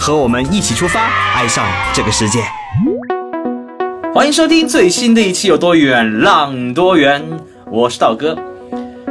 [0.00, 1.62] 和我们一起出发，爱上
[1.92, 2.42] 这个世界。
[4.14, 7.22] 欢迎收听最新的一期《有多远浪多远》，
[7.70, 8.34] 我是道哥。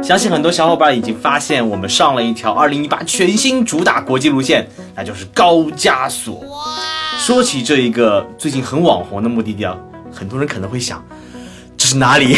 [0.02, 4.66] 相信很多小伙伴已经发现，我们上了一条2018全新主打国际路线，
[4.96, 6.44] 那就是高加索。
[7.18, 9.76] 说起这一个最近很网红的目的地啊，
[10.12, 11.00] 很多人可能会想，
[11.76, 12.36] 这是哪里？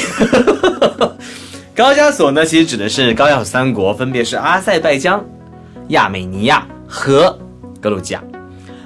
[1.74, 5.24] 高加索呢，其实指的是高加索三国，分别是阿塞拜疆、
[5.88, 7.38] 亚美尼亚和
[7.80, 8.22] 格鲁吉亚。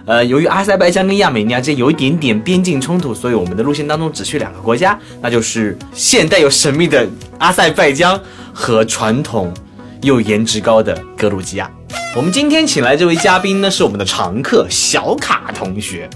[0.06, 7.05] 呃，由于阿塞拜疆跟亚美尼亚之间有一点点边境冲突，所以我们的路线当中只去两个国家，那就是现代又神秘的
[7.39, 8.19] 阿塞拜疆
[8.55, 9.53] 和传统
[10.03, 11.69] 又颜值高的格鲁吉亚。
[12.14, 16.09] 我们今天请来这位嘉宾呢，是我们的常客小卡同学，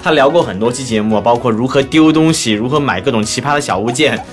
[0.00, 4.24] 他聊过很多期节目，包括如何丢东西，如何买各种奇葩的小物件。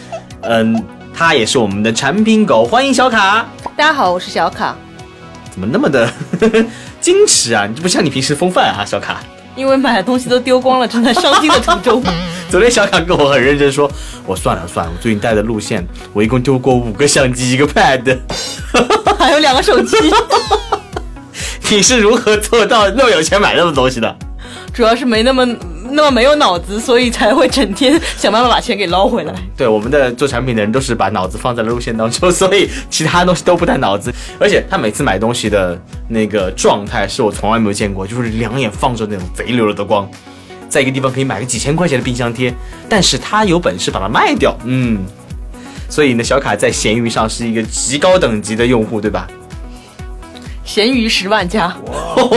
[0.42, 0.84] 嗯，
[1.16, 3.50] 他也是我们的产品狗，欢迎小卡。
[3.76, 4.78] 大家好，我是小卡。
[5.52, 6.08] 怎么那么的
[7.10, 7.66] 矜持啊？
[7.66, 9.20] 你这不像你平时风范啊，小卡。
[9.56, 12.04] 因为买的东西都丢光了，正在烧金的途中。
[12.50, 13.92] 昨天小卡跟我很认真说，
[14.26, 18.20] 我算了算了，我最近带的路线，我一共丢过五个相机，一个 pad，
[19.18, 19.98] 还有两个手机。
[21.72, 24.16] 你是如何做到那么有钱买那么东西的？
[24.74, 25.46] 主要是没那么
[25.92, 29.34] 那么没有脑子，所以才会整天想办法把钱给捞回来。
[29.58, 34.14] 对，我们的做产品的人都是把脑子放在了路线当中，所以其他东西都不带脑子。
[34.40, 40.10] 而且他每次买东西的那个状态是我从来没有见过，就是两眼放着那种贼溜溜的光，
[40.70, 42.54] 在一个地方可以买个几千块钱的冰箱贴，
[42.88, 44.56] 但是他有本事把它卖掉。
[44.66, 45.04] 嗯，
[45.90, 49.28] 所以呢，小卡在闲鱼上是一个极高等级的用户，对吧？
[50.70, 51.76] 闲鱼十万加，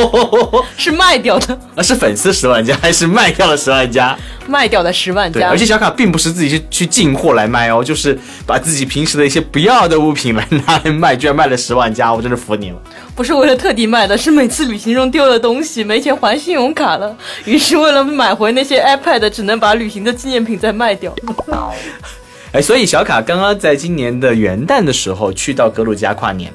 [0.79, 4.17] 是卖掉的，啊，是粉丝十万加还是卖掉了十万加？
[4.47, 5.51] 卖掉的十万加。
[5.51, 12.77] 而且小卡并不是自己去去进货来卖哦，就是把自己平时的一些不要的物品来拿来卖，居然卖了十万加，我真是服你了。
[13.15, 17.15] 不是为了特地卖的，是每次旅行中丢了东西没钱还信用卡了，
[17.45, 21.15] 于是为了买回那些 iPad，只能把旅行的纪念品再卖掉。
[22.53, 26.51] 哎，所以小卡刚刚在今年的元旦的时候去到格鲁吉亚跨年。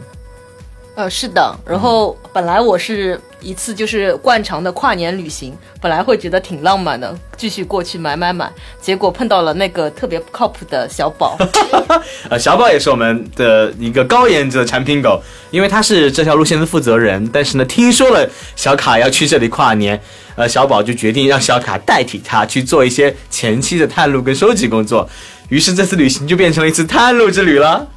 [0.98, 11.38] 呃，是的，然后本来我是一次就是惯常的跨年旅行，本来会觉得挺浪漫的，继续过去买买买，结果碰到了那个特别不靠谱的小宝。
[12.32, 15.22] 呃，小宝也是我们的一个高颜值的产品狗，
[15.52, 20.02] 因为他是这条路线的负责人，但是呢，听说了小卡要去这里跨年，
[20.36, 25.08] 呃，小宝就决定让小卡代替他去做一些前期的探路跟收集工作，
[25.50, 27.88] 于是这次旅行就变成了一次探路之旅了。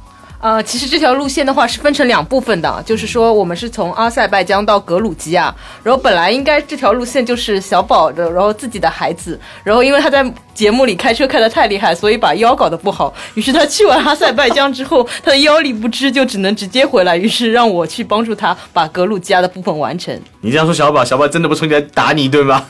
[0.41, 5.53] 呃，其实这条路线的话是分成两部分的，就是说我们是从阿塞拜疆到格鲁吉亚，
[5.83, 10.25] 然后本来应该这条路线就是小宝的，然后自己的孩子，然后因为他在
[10.55, 20.19] 节目里开车开得太厉害，所以把腰搞得不好，于是他去完阿塞拜疆之后，他的腰力不支，就只能直接回来，于是让我去帮助他把格鲁吉亚的部分完成。
[20.41, 22.65] 你这样说小宝，小宝真的不冲进来打你一顿吗？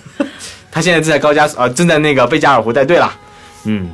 [0.70, 3.10] 他现在正在高加索，呃，正在那个贝加尔湖带队了，
[3.64, 3.90] 嗯，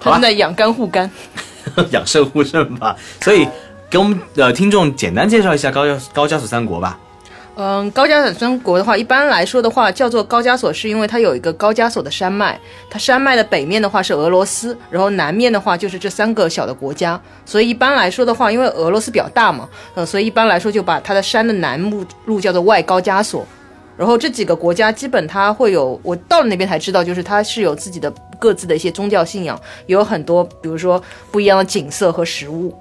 [0.00, 1.10] 他正在养肝护肝。
[1.90, 3.46] 养生护肾吧，所以
[3.90, 6.98] 给我们的听众简单介绍一下高加高加索三国吧。
[7.58, 12.60] 嗯，高加索三国的话，一般来说的话叫做高加索，是因为它有一个高加索的山脉，
[12.90, 17.18] 它山脉的北面的话是俄罗斯，然后南面的话就是这三个小的国家。
[17.46, 23.46] 所以一般来说的话，因为俄罗斯比较大嘛，呃，所以一般来说就把它的山的南部路叫做外高加索。
[23.96, 32.74] 然后这几个国家基本它会有，我到了那边才知道，就是它是有自己的各自的一些宗教信仰，也有很多，比如说不一样的景色和食物。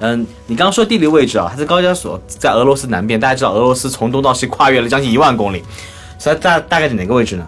[0.00, 3.18] 嗯，你刚刚说地理位置啊，它是高加索，在俄罗斯南边。
[3.18, 5.62] 大家知道俄罗斯从东到西跨越了将近一万公里，
[6.18, 7.46] 所以大大概是哪个位置呢？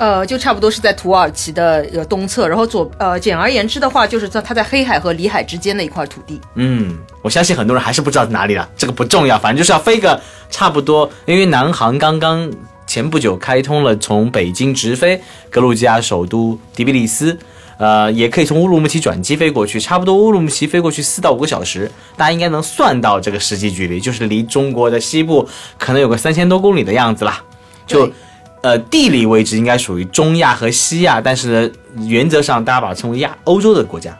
[0.00, 6.40] 呃，就差不多是在土耳其的呃东侧，然后左呃，简而言之的话，就是在它在黑海和里海之间的一块土地。
[6.54, 10.18] 嗯，我相信很多人还是不知道在哪里了，这个不重要，反正就是要飞个
[10.48, 11.10] 差不多。
[11.26, 12.50] 因为南航刚刚
[12.86, 15.20] 前不久开通了从北京直飞
[15.50, 17.38] 格鲁吉亚首都迪比利斯，
[17.76, 25.46] 呃，也可以从乌鲁木齐转机飞过去，差不多乌鲁木齐飞过去四到五个小时，大家应该能算到这个实际距离，就是离中国的西部
[25.78, 27.44] 可能有个三千多公里的样子啦，
[27.86, 28.10] 就。
[28.62, 31.70] 呃，地理位置应该属于中亚和西亚，但是呢，
[32.06, 34.16] 原则上大家把它称为亚欧洲的国家。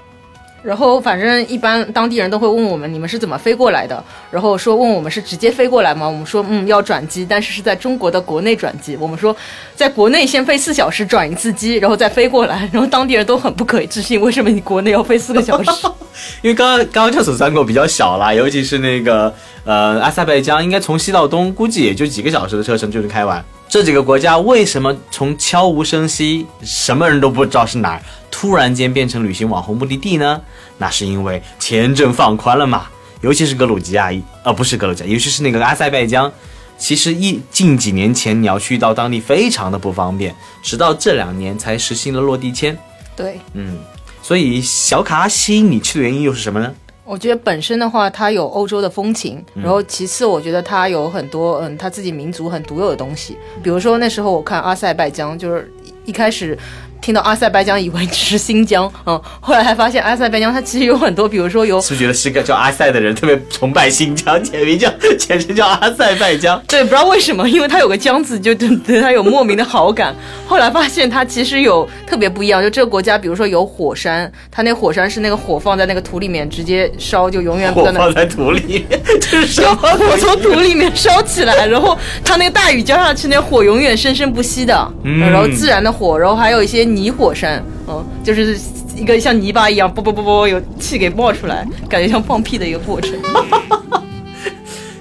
[0.63, 6.07] 然后反正一般当地人都会问我们你们是怎么飞过来的，然后说问我们是直接飞过来吗？
[6.07, 8.95] 我们说嗯要转机，但是是在中国的国内转机。
[9.01, 9.35] 我们说
[9.75, 12.69] 在国内先飞四小时转一次机，然后再飞过来。
[12.71, 15.71] 然后当地人都很不可置信，为什么你国内要飞四个小时？
[16.43, 19.35] 因为刚刚刚刚这所三国比较小啦，尤其是那个
[19.65, 23.43] 呃阿塞拜疆，应该从西到东估计也就几个小时的车程就能开完。
[23.71, 30.41] 这几个国家为什么从悄无声息，什么人都不知道是哪儿，突然间变成旅行网红目的地呢？
[30.79, 32.89] 那是因为签证放宽了嘛。
[33.21, 34.11] 尤其是格鲁吉亚，
[34.43, 36.33] 呃，不是格鲁吉亚，尤其是那个阿塞拜疆，
[36.77, 40.35] 其实一近几年前你要去到当地非常的不方便，
[40.65, 42.77] 直到这两年才实行了落地签。
[43.15, 43.79] 对，嗯，
[44.21, 46.75] 所以小卡吸引你去的原因又是什么呢？
[47.11, 53.37] 我觉得本身的话，它有欧洲的风情，然后其次，我觉得它有很多嗯，它自己民族很独有的东西。
[53.61, 55.73] 比如说那时候我看阿塞拜疆，就是
[56.05, 56.57] 一开始。
[57.01, 66.61] 听到阿塞拜疆以为只是新疆， 嗯，后来还发现阿塞拜疆它其实有很多，比如说有，是不是觉得是个叫阿塞的人特别崇拜新疆，简名叫简称叫阿塞拜疆？
[66.69, 70.15] 对，不知道为什么，因为它有个疆字，就对对它有莫名的好感。
[70.47, 78.85] 后来发现它其实有特别不一样，就这个国家，比如说有火山，它那火山是那个火放在那个土里面直接烧，就永远不火放在土里，
[79.21, 79.89] 就是烧火
[80.19, 86.90] 从土里面烧起来，然后它那个大雨浇下去，那火永远生生不息的，然后自然的火，然后还有一些。
[86.95, 88.59] 泥火山，嗯，就是
[88.97, 93.13] 一个像泥巴一样，啵啵啵啵有气给冒出来，感觉像放屁的一个过程。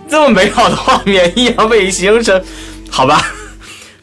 [0.08, 2.42] 这么美好的画面，一样被形容成，
[2.90, 3.22] 好吧。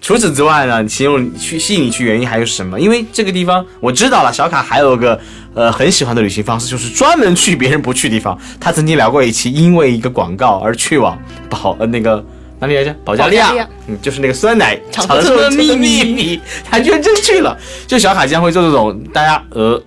[0.00, 2.78] 除此之外呢，形容去吸引你去原因还有什么？
[2.78, 5.18] 因为这个地方我知道了，小卡还有个
[5.54, 8.38] 呃很喜欢的旅行方式，就是专门去别人不去地方。
[8.60, 11.18] 他曾经聊过一期，因为一个广告而去往
[11.48, 12.24] 宝呃那个。
[12.58, 12.94] 哪里来着？
[13.04, 17.56] 保加利亚，嗯，就是那个酸奶长寿的秘密，他居然真去了。
[17.86, 19.82] 就小卡将会做这种大家呃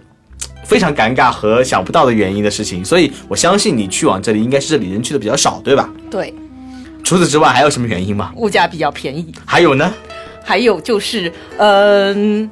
[0.64, 5.90] 非常尴尬和想不到的原因的事情，所以我相信你去往这里应该是这里人去的比较少，对吧？
[6.12, 6.34] 对。
[7.04, 8.32] 除此之外还有什么原因吗？
[8.36, 9.34] 物价比较便宜。
[9.46, 9.92] 还有呢？
[10.44, 12.50] 还有就是，嗯，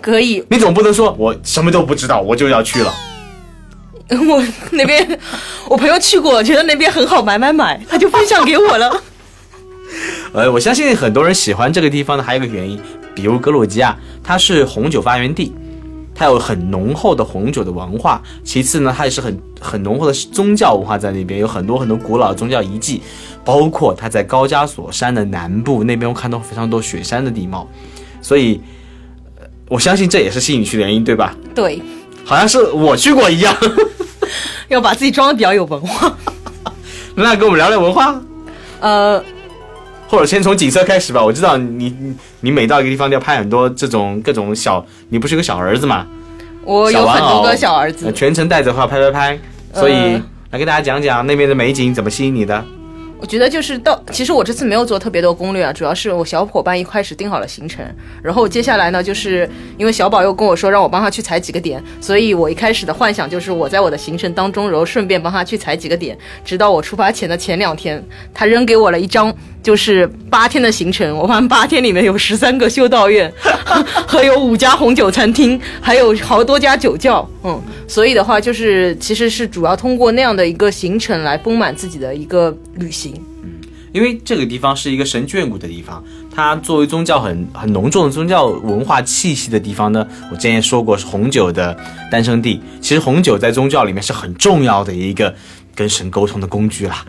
[0.00, 0.44] 可以。
[0.48, 2.94] 你总不能说我什么都不知道，我就要去了。
[4.10, 5.18] 我那边
[5.68, 9.02] 我朋友去过，觉得那边很好，买买买，他就分享给我了。
[10.32, 12.78] 呃，我相信很多人喜欢这个地方呢，还有一个原因，
[13.14, 15.52] 比如格鲁吉亚，它是红酒发源地，
[16.14, 18.22] 它有很浓厚的红酒的文化。
[18.44, 23.00] 其次呢，它也是很很浓厚的宗教文化在那边，有很多很多古老的宗教遗迹，
[23.44, 27.66] 包括它在高加索山的南部那边，我看到非常多雪山的地貌，
[28.20, 28.60] 所以，
[29.68, 31.34] 我相信这也是吸引去的原因，对吧？
[31.54, 31.80] 对，
[32.24, 33.56] 好像是我去过一样，
[34.68, 36.14] 要把自己装的比较有文化。
[37.16, 38.20] 那跟我们聊聊文化，
[38.80, 39.24] 呃。
[40.08, 41.24] 或者先从景色开始吧。
[41.24, 46.06] 我知道你你你每到一个地方都要拍很多这种各种小，你不是有个小儿子吗？
[46.64, 49.38] 我有很多个小儿子，全程带着话拍拍拍。
[49.72, 50.20] 所以
[50.50, 52.64] 来给大家讲讲那边的美景怎么吸引你的。
[53.18, 57.82] 我觉得就是到，其实我这次没有做特别多攻略啊，主要是我小伙伴一开始定好了行程，
[58.22, 59.48] 然后接下来呢，就是
[59.78, 68.04] 因为小宝又跟我说让我帮他去踩几个点，所以我一开始的幻想就是我在我的行程当中，然后顺便帮他去踩几个点，直到我出发前的前两天，
[68.34, 69.34] 他扔给我了一张
[69.66, 73.28] 就是八天的行程，我发现八天里面有十三个修道院，
[74.06, 83.12] 和有五家红酒餐厅，还有好多家酒窖，嗯，所以的话就是其实是主要通过那样的一个行程来丰满自己的一个旅行。
[83.42, 83.54] 嗯，
[83.90, 86.00] 因为这个地方是一个神眷顾的地方，
[86.32, 90.06] 它作为宗教很很浓重的宗教文化气息的地方呢。
[90.30, 91.76] 我之前说过是红酒的
[92.08, 95.34] 诞生地，其实红酒在宗教里面是很重要的一个
[95.74, 97.04] 跟神沟通的工具啦。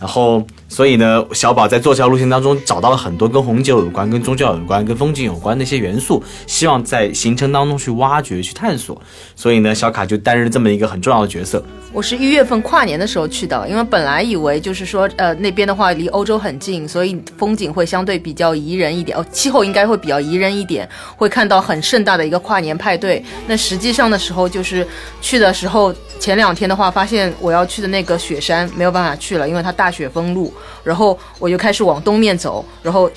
[0.00, 9.02] 然后，所以呢，小宝在做这条路线当中找到了很多跟红酒有关、跟宗教有关、跟风景有关的一些元素，希望在行程当中去挖掘、去探索。
[9.34, 11.60] 所以呢，小卡就担任这么一个很重要的角色。
[11.92, 23.20] 我是一月份跨年的时候去的，因为本来以为就是说，呃，那边的话离欧洲很近，所以风景会相对比较宜人一点，哦，气候应该会比较宜人一点，会看到很盛大的一个跨年派对。
[23.48, 24.86] 那实际上的时候，就是
[25.20, 25.92] 去的时候。
[26.20, 30.52] 前两天的话，发现我要去的那个雪山没有办法去了，因为它大雪封路。
[30.84, 33.10] 然后我就开始往东面走，然后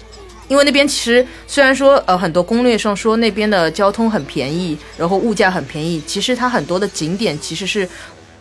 [0.48, 7.88] 因为那边其实虽然说呃很多攻略上说那边的交通很便宜，然后物价很便宜，其实它很多的景点其实是。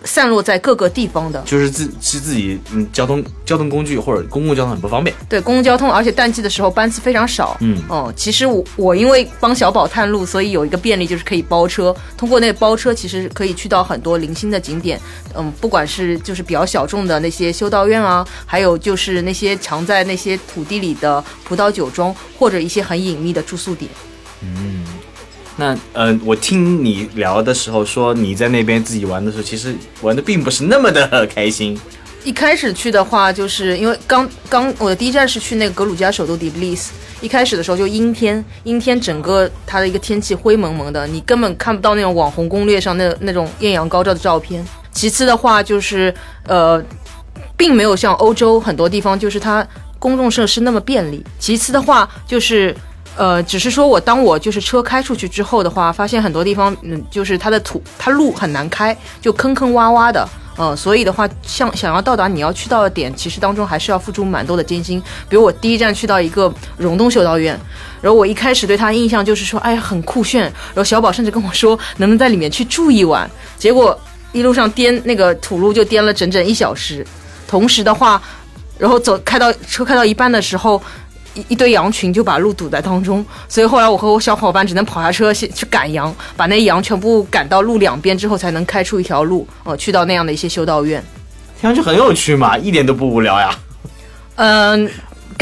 [0.04, 5.14] 散落在各个地方的，就是自是自己嗯交通交通工具或者公共交通很不方便。
[5.28, 7.56] 对，公共交通，而且淡季的时候班次非常少。
[7.60, 11.94] 嗯哦，其实我我因为帮小宝探路，所以有一个便利就是可以包车。
[12.16, 15.00] 通过那个包车，其实可以去到很多零星的景点。
[15.34, 23.90] 嗯，不管是就是比较小众的那些修道院啊，还有就是那些藏在那些土地里的葡萄酒庄，或者一些很隐秘的住宿点。
[24.42, 24.84] 嗯。
[25.56, 31.78] 那呃，我听你聊的时候说你在那边自己玩的时候，其实玩的并不是那么的开心。
[32.24, 44.64] 一开始去的话，就是因为刚刚我的第一站是去那个格鲁吉亚首都迪布利斯，一开始的时候就阴天，阴天整个它的一个天气灰蒙蒙的，你根本看不到那种网红攻略上那那种艳阳高照的照片。
[44.92, 46.14] 其次的话就是
[46.46, 46.82] 呃，
[47.56, 49.66] 并没有像欧洲很多地方就是它
[49.98, 51.24] 公众设施那么便利。
[51.38, 52.74] 其次的话就是。
[53.14, 60.26] 呃，只是说我当我就是车开出去之后的话，发现很多地方，嗯，就是它的土，它路很难开，就坑坑洼洼的，
[60.56, 64.98] 嗯，所以的话，像想要到达你要去到的点，其实当中还是要付出蛮多的艰辛。
[65.28, 67.54] 比如我第一站去到一个溶洞修道院，
[68.00, 73.30] 然后我一开始对它印象就是说，哎呀，很酷炫，然后小宝甚至跟我说，能不能在里面去住一晚？
[73.58, 73.96] 结果
[74.32, 77.06] 一路上颠那个土路就颠了整整一小时，
[77.46, 78.20] 同时的话，
[78.78, 80.82] 然后走开到车开到一半的时候。
[81.34, 91.02] 一一堆羊群就把路堵在当中，所以后来我和我小伙伴只能跑下车去去赶羊，把那羊全部赶到路两边之后，才能开出一条路，呃，去到那样的一些修道院。
[91.60, 93.56] 听上去很有趣嘛，一点都不无聊呀。
[94.34, 94.90] 嗯，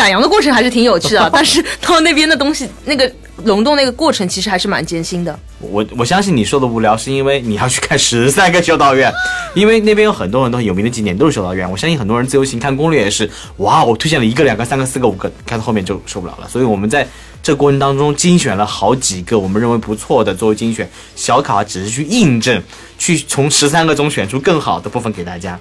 [0.00, 3.10] 赶羊的过程还是挺有趣的， 但是到那边的东西那个。
[3.42, 5.38] 溶洞那个过程其实还是蛮艰辛的。
[5.60, 9.10] 我我相信你说的无聊，是因为你要去看十三个修道院，
[9.54, 11.70] 因为那边有很多很多有名的景点都是修道院。
[11.70, 16.46] 我相信很多人自由行看攻略也是，哇，我推荐了一个、两个、三个、四个、五个，看到后面就受不了了。
[16.46, 17.08] 所以我们在
[17.42, 22.62] 这过程当中精选了好几个我们认为不错的作为精选小卡，只是去印证，
[22.98, 25.58] 去从十三个中选出更好的部分给大家。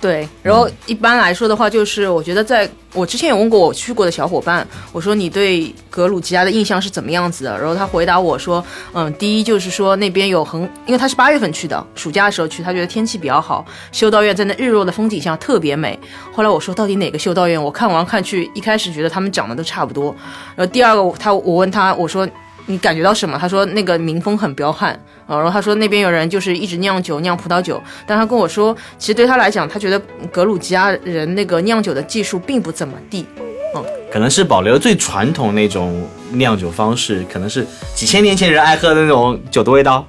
[0.00, 7.58] 对，然后一般来说的话，就是我觉得在我之前有问过我去过的小伙伴，我说你对格鲁吉亚的印象是怎么样子的？
[7.58, 15.98] 然后他回答我说，嗯，第一就是说那边有很，因为他是八月份去的，暑假的时候去，他觉得天气比较好，修道院在那日落的风景下特别美。
[16.32, 17.60] 后来我说到底哪个修道院？
[17.60, 20.14] 我看完看去，一开始觉得他们长得都差不多。
[20.54, 22.28] 然后第二个他我问他，我说。
[22.70, 23.38] 你感觉到什么？
[23.38, 24.92] 他说那个民风很彪悍
[25.26, 29.98] 啊，然后他说那边有人就是一直酿酒酿葡萄酒，但他跟我说，其实对他来讲，他觉得
[30.30, 33.26] 格鲁吉亚人那个酿酒的技术并不怎么地，
[33.74, 33.82] 嗯，
[34.12, 40.06] 可能是保留最传统那种酿酒方式，可能是几千年前人爱喝的那种酒的味道。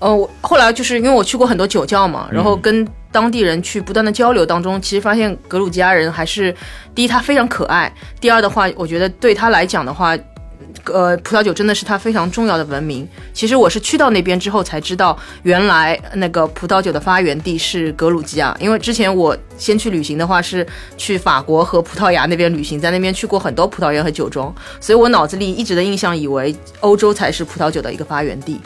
[0.00, 6.52] 呃，我后来就是因为我去过很多酒窖嘛，然后跟当地人去不断的交流当中，其实发现格鲁吉亚人还是
[6.92, 10.18] 第一他非常可爱，第二的话，我觉得对他来讲的话。
[10.84, 13.08] 呃，葡萄酒真的是它非常重要的文明。
[13.32, 18.56] 其实我是去到那边之后才知道，原来那个葡萄酒的发源地是格鲁吉亚。
[18.60, 28.60] 因为之前我先去旅行的话是去法国和葡萄牙那边旅行，在那边去过很多葡萄园和酒庄，所以我脑子里一直的印象以为欧洲才是葡萄酒的一个发源地。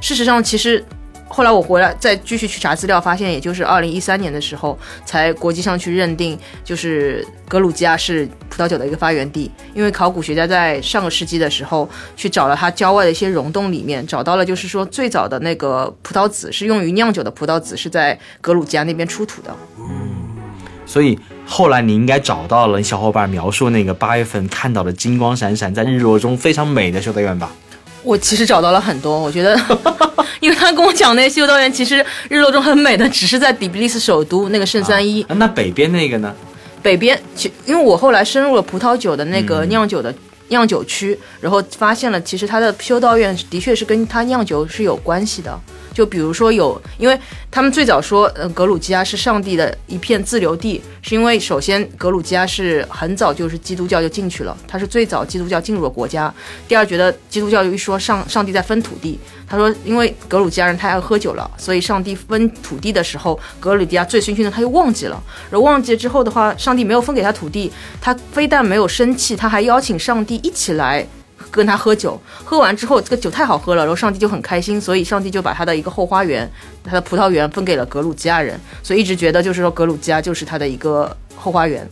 [0.00, 0.84] 事实上，其实。
[1.28, 9.50] 后来我回来再继续去查资料，发现也就是二零一三年的时候，才国际上去认定，就是格鲁吉亚是葡萄酒的一个发源地。
[9.74, 19.54] 因为考古学家在上个世纪的时候去找了它郊外的一些溶洞里面，找到了就是说最早的那个葡萄籽是用于酿酒的葡萄籽是在格鲁吉亚那边出土的。
[19.78, 20.14] 嗯，
[20.86, 27.50] 所以后来你应该找到了小伙伴描述那个八月份看到的金光闪闪，在日落中非常美的修道院吧。
[28.04, 29.58] 我其实找到了很多，我觉得，
[30.38, 35.24] 因为他跟我讲那修道院其实日落中很美的，只是在底比利斯首都那个圣三一。
[35.30, 36.32] 那北边那个呢？
[36.82, 40.14] 北边，其因为我后来深入了葡萄酒的那个酿酒的
[40.48, 45.58] 酿酒区，然后发现了其实它的修道院的确是跟它酿酒是有关系的。
[45.96, 47.18] 就比如说有，因为
[47.50, 56.30] 他们最早说，呃，格鲁吉亚是上帝的一片自留地，是因为首先格鲁吉亚是很早就是基督教就进去了，它是最早基督教进入了国家。
[56.68, 65.18] 第二，觉得基督教又一说上上帝在分土地，他说因为格鲁吉亚人太爱喝酒了，所以上帝分土地的时候，格鲁吉亚醉醺醺的他又忘记了，
[65.50, 67.72] 然后忘记之后的话，上帝没有分给他土地，
[68.02, 71.06] 他非但没有生气，他还邀请上帝一起来。
[71.50, 76.50] 跟他喝酒，喝完之后这个酒太好喝了，然后上帝就很开心，所以上帝就把他的一个后花园，
[76.84, 81.88] 他的葡萄园分给了格鲁吉亚人，所以一直觉得就是说格鲁吉亚就是他的一个后花园。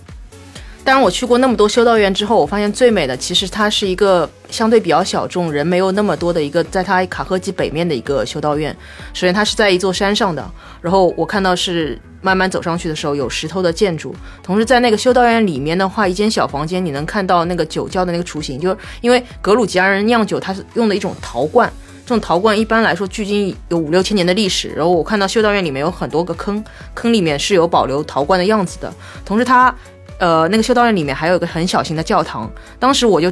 [0.84, 8.74] 当然我去过那么多修道院之后，我发现最美的其实它是一个相对比较小众、人没有那么多的一个，在它卡赫基北面的一个修道院。
[9.12, 10.48] 首先它是在一座山上的，
[10.80, 11.98] 然后我看到是。
[12.24, 21.70] 慢慢走上去的时候，有石头的建筑，同时在那个修道院里面的话，一间小房间，你能看到那个酒窖的那个雏形，就是因为格鲁吉亚人酿酒，它是用的一种陶罐，
[22.06, 24.70] 这种陶罐一般来说距今有五六千年的历史。
[24.70, 28.90] 然后我看到修道院里面有很多个坑，坑里面是有保留陶罐的样子的。
[29.22, 29.74] 同时，它，
[30.18, 32.50] 呃，那个修道院里面还有一个很小型的教堂。
[32.78, 33.30] 当时我就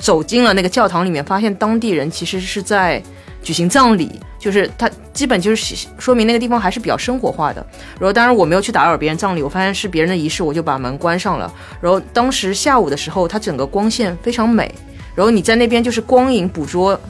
[0.00, 3.00] 走进了那个教堂里面，发现当地人其实是在。
[3.42, 7.66] 举行葬礼，就是他基本就是说明那个地方还是比较生活化的。
[7.98, 11.50] 然后当然我没有去打扰别人葬礼，我发现是别人的仪式，我就把门关上了。
[11.80, 14.70] 然后当时下午的时候，它整个光线非常美。
[15.14, 17.00] 然后你在那边就是光影捕捉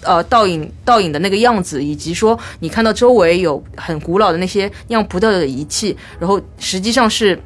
[0.00, 7.38] 呃倒影倒影的那个样子，以及说你看到周围有很古老的那些酿葡萄的仪器，然后实际上是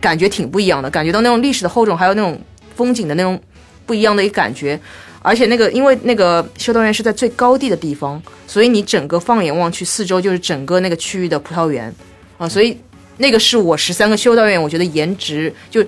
[0.00, 2.40] 感觉挺不一样的，感觉到那种历史的厚重，还有那种
[2.76, 3.40] 风景的那种
[3.86, 4.78] 不一样的一个感觉。
[5.22, 11.92] 而且那个，因为那个修道院是在最高地的地方，所以你整个放眼望去，四周就是整个那个区域的葡萄园
[12.38, 12.78] 啊，所以
[13.16, 15.84] 那个是我十三个修道院，我觉得颜值就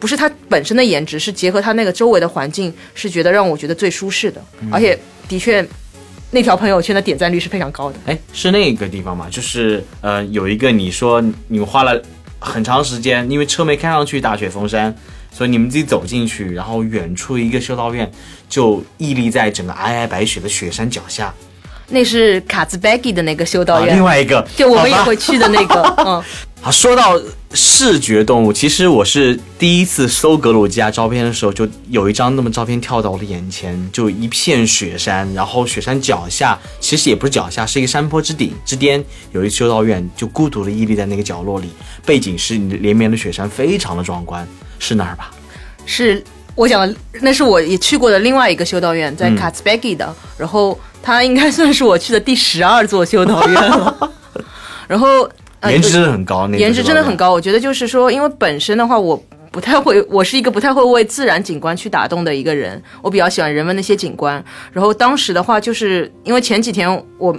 [0.00, 4.42] 不是它本身的颜值，是结合它那个周围的环境，是觉得让我觉得最舒适的。
[4.72, 5.64] 而且的确，
[6.32, 7.98] 那条朋友圈的点赞率是非常高的。
[8.06, 9.28] 哎，是那个地方吗？
[9.30, 12.02] 就是呃，有一个你说你们花了
[12.40, 14.92] 很长时间，因为车没开上去，大雪封山。
[15.32, 18.10] 所以你们自己走进去，然后远处一个修道院
[18.48, 21.32] 就屹立在整个皑皑白雪的雪山脚下。
[21.92, 25.82] 那是卡兹贝基的那个修道院，另外一个就我们也会去的那个。
[26.06, 26.22] 嗯，
[26.62, 27.20] 好，说到
[27.52, 41.70] 视觉动物，其实我是第一次搜格鲁吉亚照片的时候，就有一张那么照片跳到我的眼前，就一片雪山，然后雪山脚下其实也不是脚下，是一个山坡之顶之巅，有一修道院就孤独的屹立在那个角落里，
[42.06, 44.46] 背景是连绵的雪山，非常的壮观。
[44.80, 45.30] 是哪儿吧？
[45.86, 46.20] 是
[46.56, 50.12] 我讲的，那是我也去过的另外一个修道院，在卡茨贝基的。
[50.36, 54.10] 然后它应该算是我去的第十二座修道院了。
[54.88, 55.28] 然后
[55.68, 57.32] 颜值真的很高，颜值真的很高。
[57.32, 59.22] 我觉得就是说，因为本身的话，我
[59.52, 62.82] 不太会，我是一个不太会为自然景观去打动的一个人。
[63.00, 64.42] 我比较喜欢人文那些景观。
[64.72, 67.36] 然后当时的话，就是因为前几天我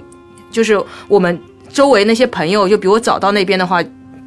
[0.50, 3.82] 就是我们周围那些朋友就比我早到那边的话。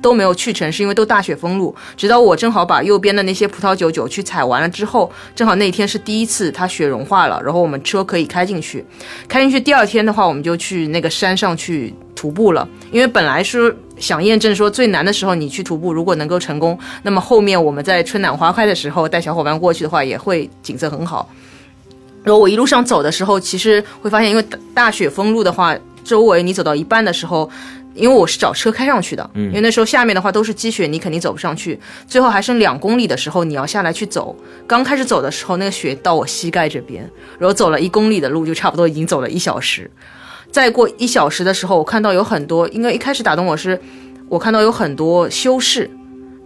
[0.05, 1.75] 都没有去成，是因为都大雪封路。
[1.97, 8.85] 直到我正好把右边的那些葡萄酒酒去采完了之后，正好那天是第一次它雪融化了，然后我们车可以开进去。
[9.27, 12.69] 开进去第二天的话，我们就去那个山上去徒步了。
[12.91, 21.27] 因为本来是想验证说最难的时候你去徒步，如果能够成功，那么后面我们在春暖花开的时候带小伙伴过去的话，也会景色很好。
[22.23, 24.45] 然后我一路上走的时候，其实会发现，因为
[24.75, 27.49] 大雪封路的话，周围你走到一半的时候。
[27.95, 31.79] 因为我是找车开上去的，因为那时候下面的话都是积雪，你肯定走不上去。
[32.05, 34.35] 最后还剩两公里的时候，你要下来去走。
[34.67, 37.09] 刚开始走的时候，那个雪到我膝盖这边，
[37.39, 39.89] 然后走了一公里的路，就差不多已经走了一小时。
[40.51, 43.79] 再过一小时的时候，我看到有很多，应该一开始打动我是，
[44.29, 45.89] 我看到有很多修士。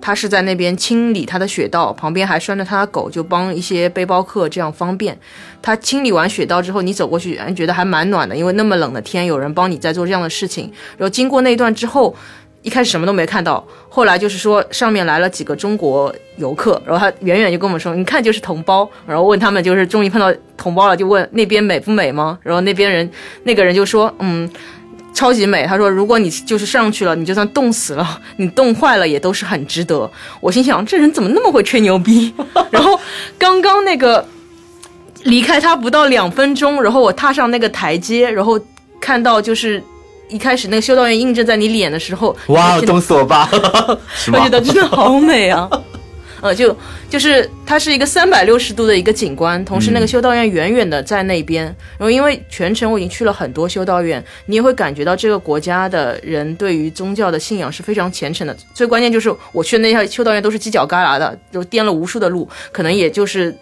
[0.02, 5.18] 他是在那边清理他的雪道，旁边还拴着他的狗，就帮一些背包客这样方便。
[5.62, 10.72] 他清理完雪道之后，你走过去，觉得还蛮暖的，因为那么冷的天，有人帮你在做这样的事情。
[10.98, 12.16] 然后经过那段之后，
[12.62, 22.40] 一开始什么都没看到，后来就是说上面来了几个中国游客，然后他远远就跟我们说，你看就是同胞，然后问他们就是终于碰到同胞了，就问那边美不美吗？
[22.42, 23.10] 然后那边人
[23.44, 24.50] 那个人就说，嗯。
[25.20, 32.34] 超级美，他说：“如果你就是上去了，你就算冻死了， 你冻坏了也都是很值得。”我心想，这人怎么那么会吹牛逼？
[32.72, 32.98] 然后
[33.38, 34.26] 刚刚那个
[35.24, 38.58] 离开他不到两分钟，然后我踏上那个台阶，然后
[39.02, 39.84] 看到就是
[40.30, 43.50] 一开始那个修道院印证在你脸的时候，哇，冻死我吧！
[44.32, 45.70] 我觉得真的好美啊。
[46.42, 46.76] 呃，就
[47.10, 51.66] 就是它是一个三百六十度的一个景观，同时那个修道院远远的在那边。
[51.98, 58.56] 然后因为全程我已经去了很多修道院，你也会感觉到这个国家的人对于宗教的信仰是非常虔诚的。
[58.74, 63.54] 最关键就是我去的那些修道院都是犄角旮旯的，就颠了无数的路，可能也就是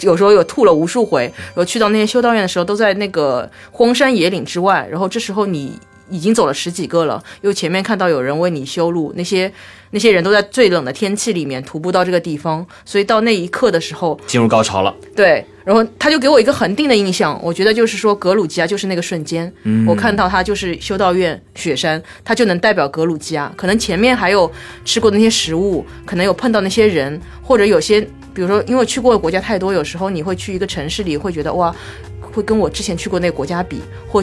[0.00, 1.24] 有时候有吐了无数回。
[1.24, 4.86] 然后去到那些修道院的时候，都在那个荒山野岭之外。
[4.90, 5.78] 然后这时候你
[6.10, 9.52] 已经走了十几个了，又前面看到有人为你修路，那些。
[9.92, 14.94] 那些人都在最冷的天气里面徒步到这个地方，所以到那一刻的时候进入高潮了。
[15.16, 19.52] 对，然后他就给我一个恒定的印象，我觉得就是说格鲁吉亚就是那个瞬间，
[19.88, 23.52] 我看到它就是修道院雪山，它就能代表格鲁吉亚。
[23.56, 24.48] 可能前面还有
[24.84, 28.00] 吃过那些食物，可能有碰到那些人，或者有些，
[28.32, 31.74] 比如说因为去过的国家太多，有时候你会去一个城市里，会觉得哇，
[32.20, 34.22] 会跟我之前去过那个国家比，或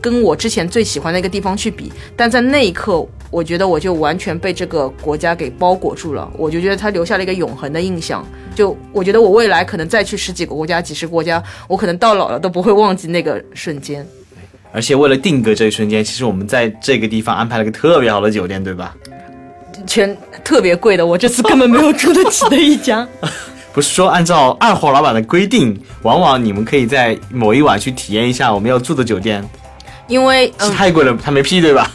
[0.00, 3.06] 跟我之前最喜欢的一个地方去比，但在那一刻。
[3.28, 8.24] 我觉得我就完全被这个国家给包裹住了，我就觉得它留下了一个永恒的印象。
[8.54, 14.06] 就我觉得我未来可能再去十几个国家、几十个国家，我可能到老了都不会忘记那个瞬间。
[14.72, 18.94] 而且为了定格这一瞬间，其实我们在这个地方安排了个特别好的酒店，对吧？
[19.88, 23.06] 全特别贵的，我这次根本没有住得起的一家。
[23.72, 29.46] 不是说按照二货老板的规定，往往你们可以在某一晚去体验一下我们要住的酒店，
[30.06, 31.90] 因为是太贵了，他没批，对吧？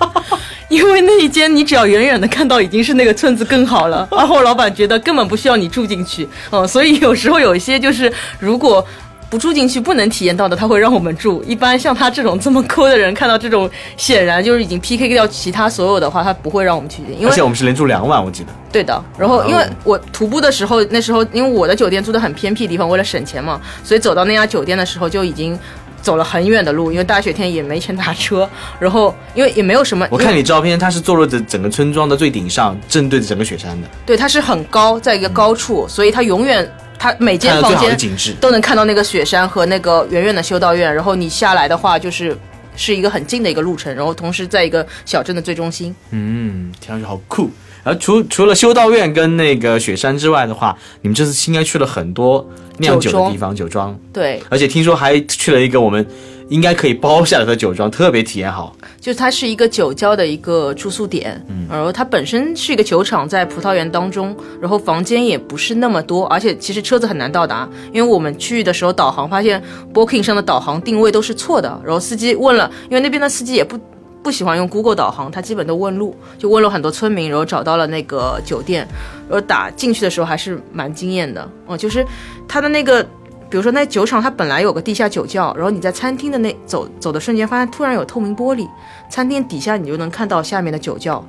[0.68, 8.84] 因为那一间你只要远远的看到已经是那个村子更好了， 然后老板觉得根本不需要你住进去，嗯，所以有时候有一些就是如果
[9.28, 11.40] 不住进去不能体验到的，他会让我们住。
[11.44, 17.00] 一般像他这种这么抠的人，看到这种显然就是已经 PK 掉其他所有的话，他不会让我们去。
[17.16, 18.48] 因为而且我们是连住两晚，我记得。
[18.72, 25.56] 对的，然后因为我徒步的时候，那时候因为我的酒店住的很偏僻的地方，为了省钱嘛，所以走到那家酒店的时候就已经
[26.02, 37.96] 走了很远的路，因为大雪天也没钱打车，然后因为也没有什么，我看你照片，它是坐落着整个村庄的最顶上，正对着整个雪山的，对它是很高，在一个高处，所以它永远它每间房间。
[38.40, 42.36] 都能看到那个雪山和那个远远的修道院，然后你下来的话就是。
[42.76, 45.94] 是一个很近的一个路程，然后同时在一个小镇的最中心。
[46.12, 47.50] 嗯，听上去好酷。
[47.82, 52.46] 然后除除了修道院跟那个雪山之外的话，你们这次应该去了很多
[52.78, 56.06] 酿酒的地方，酒庄，对，而且听说还去了一个我们
[56.48, 58.76] 应该可以包下来的酒庄，特别体验好。
[59.00, 69.62] 就它是一个酒窖的一个住宿点，嗯，然后它本身是一个酒厂在葡萄园当中，然后房间也不是那么多，而且其实车子很难到达，因为我们去的时候导航发现
[69.94, 73.78] Booking 上的导航定位都是错的，然后司机问了，因为那边的司机也不。
[74.22, 78.86] 不喜欢用 Google 导航，他基本都问路，就问了很多村民，然后找到了那个酒店，
[79.28, 81.48] 然后打进去的时候还是蛮惊艳的。
[81.66, 82.04] 哦，就是
[82.46, 83.02] 他的那个
[83.48, 88.68] 比如说那酒厂它本来有个地下酒窖，然后你在餐厅的那走走的瞬间，发现突然有透明玻璃，
[89.10, 91.24] 餐厅底下你就能看到下面的酒窖，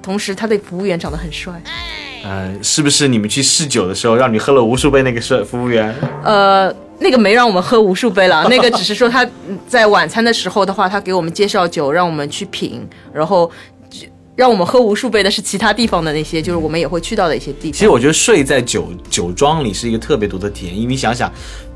[0.00, 1.60] 同时他的服务员长得很帅，
[2.24, 5.92] 呃，是不是你们去试酒的时候，让你喝了无数杯那个是服务员？
[6.22, 13.50] 呃，那个没让我们喝无数杯了， 那个只是说他嗯在晚餐的时候的话，他给我们介绍酒，让我们去品，然后
[14.34, 17.72] 让我们喝无数杯的是其他地方的那些，就是我们也会去到的一些地方。
[17.72, 21.32] 其实我觉得睡在酒酒庄里是一个特别独特的体验，因为你想想，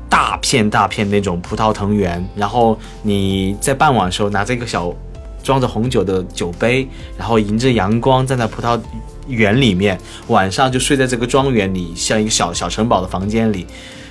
[0.09, 4.93] 大片大片那种葡萄藤园，然后你在傍晚的时候拿着一个小
[5.41, 8.79] 装着红酒的酒杯，然后迎着阳光站在葡萄
[9.27, 13.65] 园里面，晚上就睡在这个庄园里，像一个小小城堡的房间里。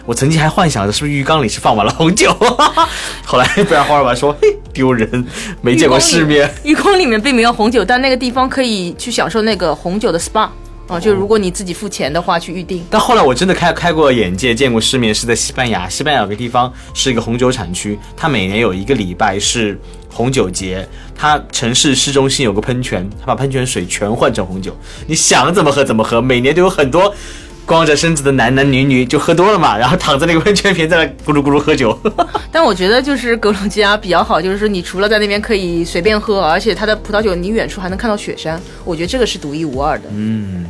[0.04, 2.34] 我曾经还幻想着是不是浴缸里是放满了红酒，
[3.24, 5.24] 后来布兰霍尔曼说：“嘿， 丢人，
[5.60, 10.48] 没见过世面。”浴缸里面并没有红酒，但那个地方可以去享受那个红酒的 SPA
[10.88, 12.84] 哦，就如果你自己付钱的话去预定。
[12.90, 15.88] 但后来我真的开开过眼界，见过世面，是在西班牙。
[15.88, 20.86] 西班牙有个地方是一个红酒产区，它每年有一个礼拜是红酒节，
[21.16, 26.20] 它城市市中心有个喷泉，它把喷泉水全换成红酒，你想怎么喝怎么喝。
[26.20, 27.14] 每年都有很多
[27.64, 31.96] 光着身子的男男女女就喝多了嘛，然后躺在那个温泉边在那咕噜咕噜喝酒。
[32.52, 40.04] 但我觉得就是格鲁吉亚比较好，就是说你除了在那边可以随便喝，而且它的葡萄酒你远处还能看到雪山，我觉得这个是独一无二的。
[40.12, 40.66] 嗯，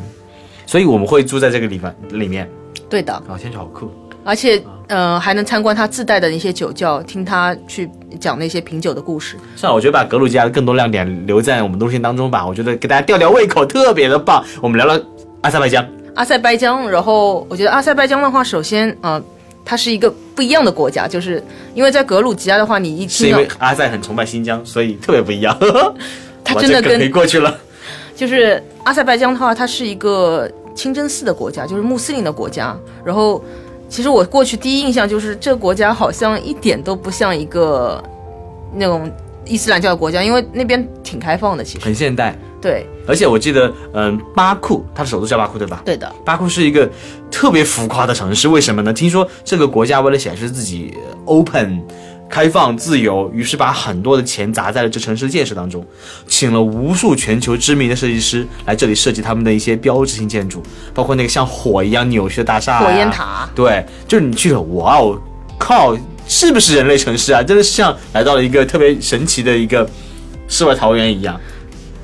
[0.66, 2.48] 所以我们会住在这个地方里面。
[2.88, 3.90] 对的，啊，听起来好酷。
[4.24, 9.36] 而且呃还能参观他自带的那些酒窖，听他去讲那些品酒的故事。
[9.56, 12.46] 算了，我觉得把格鲁吉亚的更多亮点留在我们路线当中吧。
[12.46, 14.44] 我觉得给大家吊吊胃口，特别的棒。
[14.60, 15.02] 我们聊聊
[15.40, 15.84] 阿塞拜疆。
[16.14, 19.22] 阿塞拜疆，然后我觉得阿塞拜疆的话，首先呃。
[19.64, 21.40] 它是一个不一样的国家，就是
[21.72, 25.56] 因为在格鲁吉亚的话，你一听到是因为阿塞很崇拜新疆，所以 特别不一样。
[26.42, 27.56] 他真的跟过去了。
[28.16, 32.76] 就是阿塞拜疆的话，它是一个清真寺的国家，就是穆斯林的国家。
[33.04, 33.40] 然后，
[33.88, 38.02] 其实我过去第一印象就是这个国家好像一点都不像一个
[38.74, 39.08] 那种
[39.46, 41.62] 伊斯兰教的国家，因为那边挺开放的。
[41.62, 42.36] 其实，很现代。
[42.62, 45.82] 对而且我记得，嗯，巴库，它的首都叫巴库，对吧？
[45.84, 46.88] 对的，巴库是一个
[47.28, 48.92] 特别浮夸的城市，为什么呢？
[48.92, 50.94] 听说这个国家为了显示自己
[51.24, 51.82] open、
[52.30, 55.84] 开放、自由，于是把很多的钱砸在了这城市的建设当中，
[56.28, 60.62] 请了无数全球知名的设计师来这里设计他们的一些标志性建筑，
[60.94, 63.10] 包括那个像火一样扭曲的大厦、火焰。
[63.10, 63.48] 塔。
[63.56, 65.20] 对，就是你去了，哇哦，
[65.58, 65.96] 靠，
[66.28, 67.42] 是不是人类城市啊？
[67.42, 69.84] 真的是像来到了一个特别神奇的一个
[70.46, 71.38] 世外桃源一样。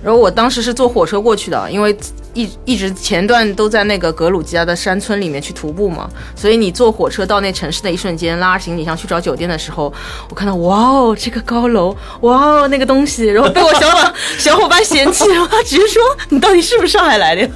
[0.02, 1.96] 然后我当时是坐火车过去的，因为
[2.34, 9.92] 一一直前段都在那个格鲁吉亚的山村里面去徒步嘛，所以你坐火车到那城市的一瞬间，拉着行李箱去找酒店的时候，
[10.30, 17.48] 我看到哇哦这个高楼，哇哦那个东西，然后被我小伙小伙伴嫌弃，然后他直接说你到底是不是上海来的呀？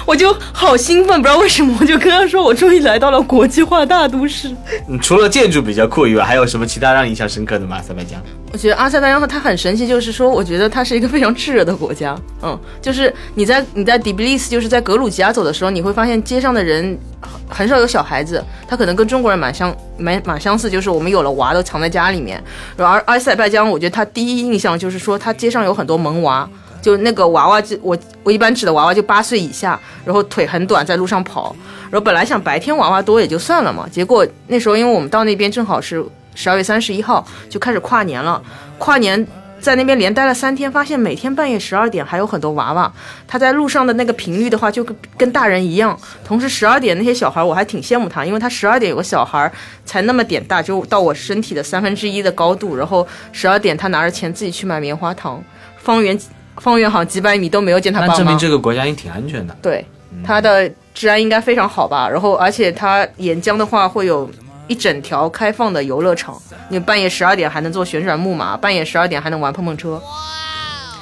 [0.04, 4.54] 我就好兴奋，不知道为什么，我就跟他说我终于来到了国际化大都市。
[4.88, 7.76] 嗯，除了建筑比较酷以外，还有什么其他让你印象深刻的吗？
[7.76, 8.20] 阿塞拜疆？
[8.52, 12.14] 我觉得阿塞拜疆它很神奇，就是说，我觉得它是一个非常炙热的国家。
[12.42, 22.42] 嗯，就是你在你在迪比利斯，就是在格鲁吉亚走的时候，你会发现街上的人很很少有小孩子，他可能跟中国人蛮相蛮蛮相似，就是我们有了娃都藏在家里面。
[22.76, 26.48] 然后而阿塞拜疆，我觉得他第一印象就是说，他街上有很多萌娃。
[26.82, 31.56] 就那个娃娃，就我我一般指的娃娃就八岁以下，然后腿很短，在路上跑。
[31.90, 38.42] 然后本来想白天娃娃多也就算了嘛，结果那时候因为我们到那边正好是十二月三十一号，就开始跨年了。
[38.78, 39.26] 跨年
[39.60, 42.92] 在那边连待了三天，发现每天半夜十二点还有很多娃娃，
[43.28, 45.96] 他在路上的那个频率的话就跟跟大人一样。
[46.24, 49.52] 同时十二点那些小孩我还挺羡慕他，因为他十二点有个小孩
[49.84, 55.40] 才那么点大，就到我身体的三分之一的高度，然后十二点他拿着钱自己去买棉花糖，
[55.76, 56.18] 方圆
[56.56, 58.12] 方圆好像几百米都没有见他爸妈。
[58.12, 59.56] 那证明这个国家应挺安全的。
[59.62, 59.84] 对，
[60.24, 62.08] 它的治安应该非常好吧？
[62.08, 64.30] 然后而且它沿江的话会有。
[64.68, 70.00] 一整条开放的游乐场，你半夜十二点还能坐旋转木马，半夜十二点还能玩碰碰车。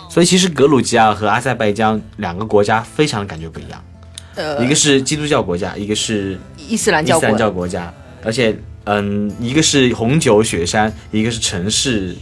[0.08, 3.84] 所以其实格鲁吉亚和阿塞拜疆两个国家非常感觉不一样，
[4.34, 7.92] 呃，一个是基督教国家，一个是伊斯兰教国伊斯兰教国家，
[8.24, 12.16] 而且嗯，一个是红酒雪山，一个是城市。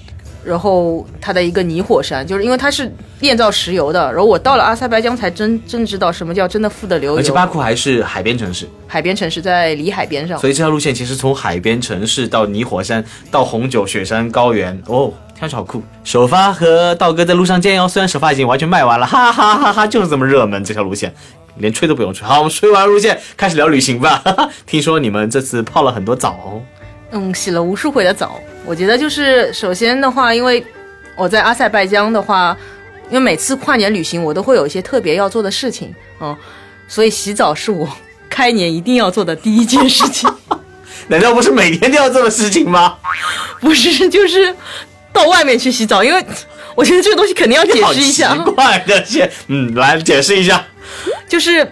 [0.48, 4.10] 然后它的一个泥火山，就是因为它是炼造石油的。
[4.10, 7.18] 然后我到了阿塞拜疆才真真知道什么叫真的富得流油。
[7.18, 15.82] 而且巴库还是海边城市，海边城市在离海边上，所以这条路线其实从海边城市到泥火山，到红酒雪山高原，哦，听上去好酷。
[16.02, 21.12] 首发和道哥在路上见哟，虽然首发已经完全卖完了，哈哈哈哈，就是这么热门这条路线，
[21.56, 22.26] 连吹都不用吹。
[22.26, 24.22] 好，我们吹完路线，开始聊旅行吧。
[24.66, 26.62] 听说你们这次泡了很多澡哦。
[27.10, 28.38] 嗯，洗了无数回的澡。
[28.68, 30.62] 我觉得就是首先的话，因为
[31.16, 32.54] 我在阿塞拜疆的话，
[33.08, 36.36] 因为每次跨年旅行我都会有一些特别要做的事情，嗯，
[36.86, 37.88] 所以洗澡是我
[38.28, 40.30] 开年一定要做的第一件事情。
[41.08, 42.98] 难道不是每天都要做的事情吗？
[43.58, 44.54] 不是，就是
[45.14, 46.22] 到外面去洗澡，因为
[46.74, 48.36] 我觉得这个东西肯定要解释一下。
[48.36, 50.62] 奇怪的先，嗯，来解释一下，
[51.26, 51.66] 就是。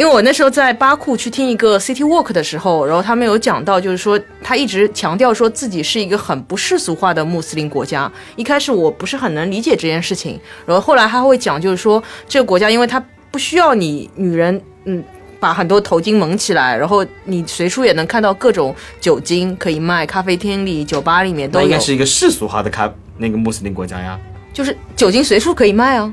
[0.00, 8.10] 因为我那时候在巴库去听一个 City Walk 的时候，然后他们有讲到，就是说他一直强调说自己是一个很不世俗化的穆斯林国家。
[8.34, 12.98] 一开始我不是很能理解这件事情，然后后来他会讲，就是说这个国家，因为它
[13.30, 15.04] 不需要你女人，嗯，
[15.38, 21.66] 把很多头巾蒙起来，然后你随处也能看到各种酒精可以卖，咖啡厅里、酒吧里面都有。
[21.66, 24.18] 应该是一个世俗化的咖那个穆斯林国家呀。
[24.54, 26.10] 就是酒精随处可以卖啊。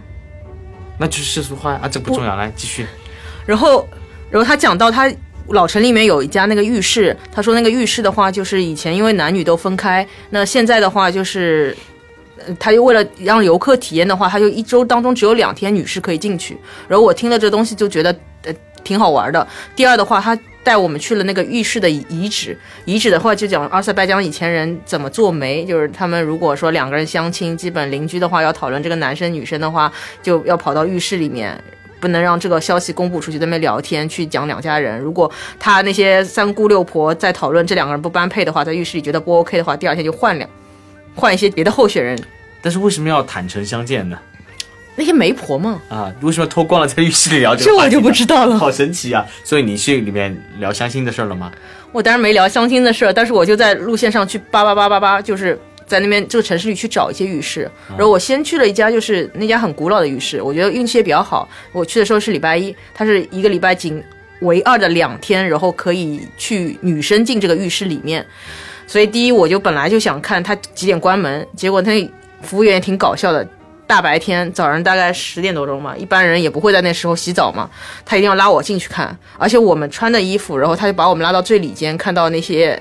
[1.00, 2.86] 那就是世俗化啊，这不重要，来继续。
[3.48, 3.90] 然后，
[4.30, 5.12] 然后他讲到他
[5.48, 11.76] 老城里面有一家那个浴室，他说那个浴室的话，就是以前因为男女都分开，那现在的话就是，
[12.60, 16.58] 他就为了让游客体验的话，他就一周当中只有两天女士可以进去。
[16.90, 19.48] 然后我听了这东西就觉得呃挺好玩的。
[19.74, 29.90] 第二的话，他带我们去了那个浴室的遗址，遗址的话就讲阿塞拜疆以前人怎么做媒，就是他们如果说两个人相亲，基本邻居的话要讨论这个男生女生的话，
[30.22, 31.58] 就要跑到浴室里面。
[32.00, 35.00] 不能让这个消息公布出去，在那边聊天去讲两家人。
[35.00, 40.50] 如果他那些三姑六婆在讨论这两个人不般配的话，在浴室里觉得不 OK 的话，第二天就换两，
[41.16, 42.18] 换一些别的候选人。
[42.62, 44.18] 但是为什么要坦诚相见呢？
[44.96, 45.80] 那些媒婆嘛。
[45.90, 48.58] 啊，为什么 脱光了在浴室里聊这我就不知道了。
[48.58, 49.26] 好神奇啊！
[49.44, 51.52] 所以你去里面聊相亲的事了吗？
[51.92, 55.60] 我当然没聊相亲的事，但是我就在路线上去叭叭叭叭叭，就是。
[55.88, 61.48] 在那边这个城市里去找一些浴室，然后我先去了一家，就是那家很古老的浴室，我觉得运气也比较好。
[61.72, 64.04] 我去的时候是礼拜一，它是一个礼拜仅
[64.42, 68.24] 唯二的两天，然后可以去女生进这个浴室里面。
[68.86, 73.48] 所以第一，我就本来就想看他几点关门，结果那服务员也挺搞笑的，
[73.88, 77.70] 大白天早上大概十点多钟嘛，一般人也不会在那时候洗澡嘛，
[78.06, 82.78] 他一定要拉我进去看，而且我们穿的衣服，然后他就把我们拉到最里间，看到那些。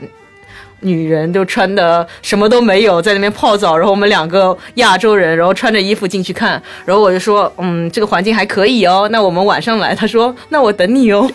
[0.81, 9.95] 女人都穿的什么都没有，在那边泡澡，然后我们两个亚洲人，然后穿着衣服进去看，然后我就说，嗯，这个环境还可以哦，那我们晚上来。
[9.95, 11.31] 他说，那我等你哦。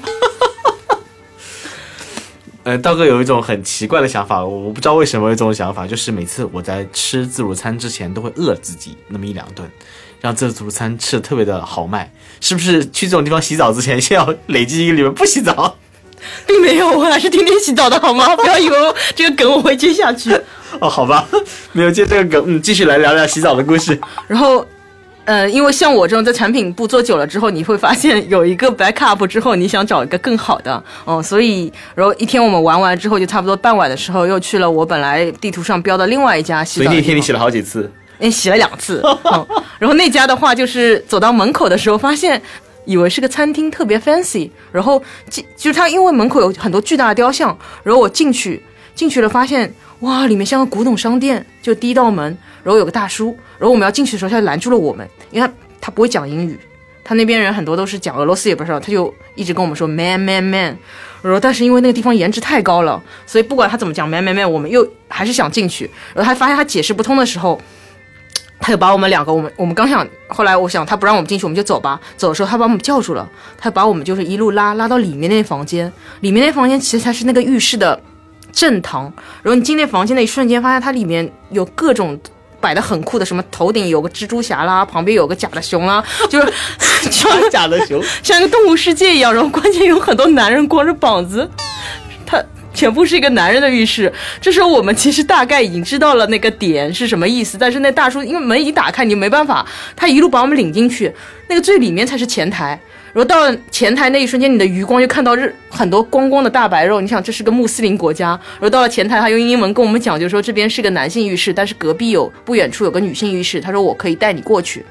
[2.64, 9.68] 嗯，道哥有一种很奇怪的想法，我不知道为什么有这种想法，就是每次我在吃自助餐之前都会饿自己那么一两顿，
[10.20, 12.12] 让这自助餐吃的特别的豪迈。
[12.40, 15.78] 是不是去这种地方洗澡之前，先要累积一个礼拜不洗澡？
[16.48, 18.34] 并没有，我还是天天洗澡的好吗？
[18.38, 18.78] 不要以为
[19.16, 20.32] 这个梗我会接下去。
[20.80, 21.28] 哦，好吧，
[21.74, 24.00] 没有接这个梗，嗯，继续来聊聊洗澡的故事。
[24.28, 24.66] 然后，
[25.26, 36.86] 呃，因为像我这种在产品部做久了之后，你会发现有一个 backup 之后，你想找一个更好的，哦，所以，然后一天我们玩完之后，就差不多傍晚的时候，又去了我本来地图上标的另外一家洗澡。
[36.86, 37.92] 所以那天你洗了好几次？
[38.20, 39.04] 嗯，洗了两次。
[39.78, 42.42] 然后那家的话，就是走到门口的时候发现。
[42.92, 48.62] 以为是个餐厅，特别 fancy，然后进就是它，因为门口有很多巨大的雕像，然后我进去
[48.94, 56.60] 进去了，发现哇，里面像个古董商店，就第一道门，然后有个大叔，然后我们要进去的时候，他就拦住了我们，因为他他不会讲英语，
[57.04, 60.78] 他那边人很多都是讲俄罗斯也不知道，他就一直跟我们说 man man man，
[61.22, 67.60] 然后但是因为那个地方颜值太高了，所以不管他怎么讲 man man man，我们又还是想进去，然后他发现他解释不通的时候。
[68.62, 72.00] 他就把我们两个，我们我们刚想，后来我想他不让我们进去，我们就走吧。
[72.16, 75.92] 走的时候，他把我们叫住了，他把我们就是一路拉拉到里面那房间。
[76.20, 78.00] 里面那房间其实才是那个浴室的
[78.52, 79.12] 正堂。
[79.42, 82.20] 然后你进那房间的一瞬间，发现它里面有各种
[82.60, 86.54] 摆的很酷的，什么头顶有个蜘蛛侠啦，旁边有个假的熊啦， 就是
[87.10, 89.34] 装假的熊，像一个动物世界一样。
[89.34, 91.50] 然后关键有很多男人光着膀子，
[92.74, 94.12] 全部是一个男人的浴室。
[94.40, 101.12] 这时候我们其实大概已经知道了那个点是什么意思，但是那大叔因为门一打开，你就没办法，他一路把我们领进去，
[101.48, 102.80] 那个最里面才是前台。
[103.14, 107.02] 然后到了前台那一瞬间，你的余光就看到日很多光光的大白肉。
[107.02, 108.30] 你想，这是个穆斯林国家。
[108.54, 113.60] 然后到了前台，他用英文跟我们讲，就说这边是个男性浴室，但是隔壁有不远处有个女性浴室。
[113.60, 114.86] 他说我可以带你过去。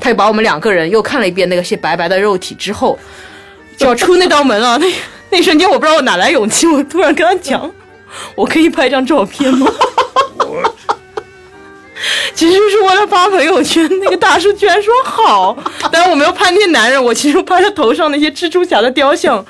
[0.00, 2.98] 他又把我们两个人又看了一遍那个些白白的肉体之后，
[3.76, 4.78] 就要出那道门了。
[4.78, 4.86] 那
[5.32, 7.68] 那一瞬间，我不知道我哪来勇气，我突然跟他讲，
[8.36, 9.66] 我可以拍张照片吗？
[12.34, 15.56] 其实是为了发朋友圈，那个大叔居然说好，
[15.90, 19.44] 但是我没有拍那男人，我其实拍他头上那些蜘蛛侠的雕像。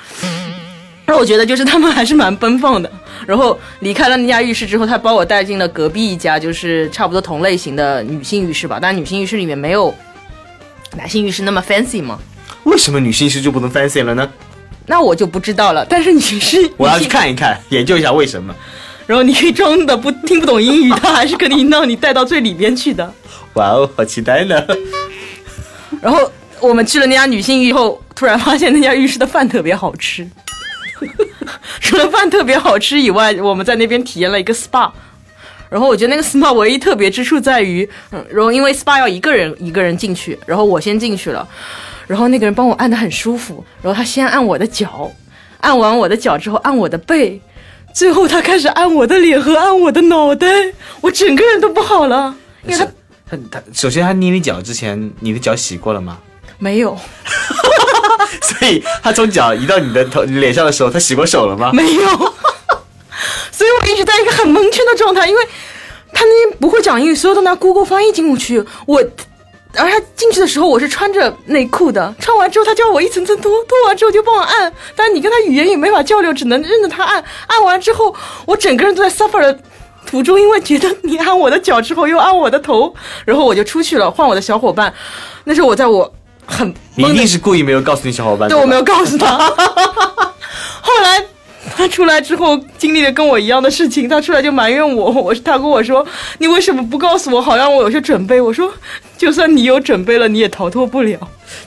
[1.04, 2.90] 然后我觉得就是他们还是蛮奔放的。
[3.26, 8.78] 然后离开了那家浴室之后，他把我带进了隔壁一家，就是差不多同类型的女性浴室吧。
[8.80, 9.92] 但女性浴室里面没有
[10.96, 12.18] 男性浴室那么 fancy 吗？
[12.64, 14.30] 为什么女性浴室就不能 fancy 了呢？
[14.92, 15.86] 那我就不知道了。
[15.88, 18.54] 但是你是， 我要去看一看，研究一下为什么。
[19.06, 23.10] 然后你可以装的不听不懂英语，他还是可以让你带到最里边去的。
[23.54, 24.62] 哇哦，好期待呢！
[26.02, 30.28] 然后我们去了那家女性浴后，突然发现那家浴室的饭特别好吃。
[31.80, 34.90] 除了饭特别好吃以外，我们在那边体验了一个 SPA。
[35.70, 41.48] 然后我觉得那个 SPA 唯一特别之处在于，嗯，然后因为 SPA 要一个人一个人进去，然后我先进去了，
[42.12, 45.10] 然后那个人帮我按的很舒服，然后他先按我的脚，
[45.62, 47.40] 按完我的脚之后按我的背。
[47.94, 50.46] 最后，他开始按我的脸和按我的脑袋，
[51.00, 52.34] 我整个人都不好了。
[52.66, 52.86] 因为他
[53.30, 56.18] 他他，首先他捏你脚之前，你的脚洗过了吗？
[56.58, 56.98] 没有。
[58.42, 61.70] 所以他从脚移到你的头脸上的时候，他洗过手了吗？
[61.72, 62.08] 没有。
[63.50, 65.42] 所以我一直在一个很蒙圈的状态，因为
[66.12, 69.02] 他那边不会讲英语，所有都拿 Google 翻译进过去，我。
[69.76, 72.14] 而他进去的时候，我是穿着内裤的。
[72.18, 74.72] 穿完之后，他叫我一层层脱，脱完之后就帮我按。
[74.94, 77.24] 但是你跟他语言也没法交流，只能认着他按。
[77.46, 78.14] 按完之后，
[78.46, 79.58] 我整个人都在 suffer 的
[80.06, 84.92] 途中，因为觉得你按我的脚之后又按我的头，然后我就出去了，换我的小伙伴。
[85.44, 86.12] 那时候我在我
[86.44, 89.38] 很，你一定是故意没有告诉你小伙伴， 对我没有告诉他。
[90.80, 91.24] 后来。
[91.74, 96.04] 他出来之后经历了跟我一样的事情，他出来就埋怨我，我他跟我说
[96.38, 98.70] ：“你为什么不告诉我，好让我有些准备？”我说
[99.22, 101.16] ：“就算你有准备了，你也逃脱不了。”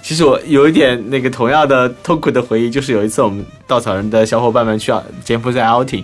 [0.03, 4.91] 其实我有一点那个同样的痛苦的回忆，就是有一次我们稻草人的小伙伴们去
[5.23, 6.03] 柬埔寨 outing，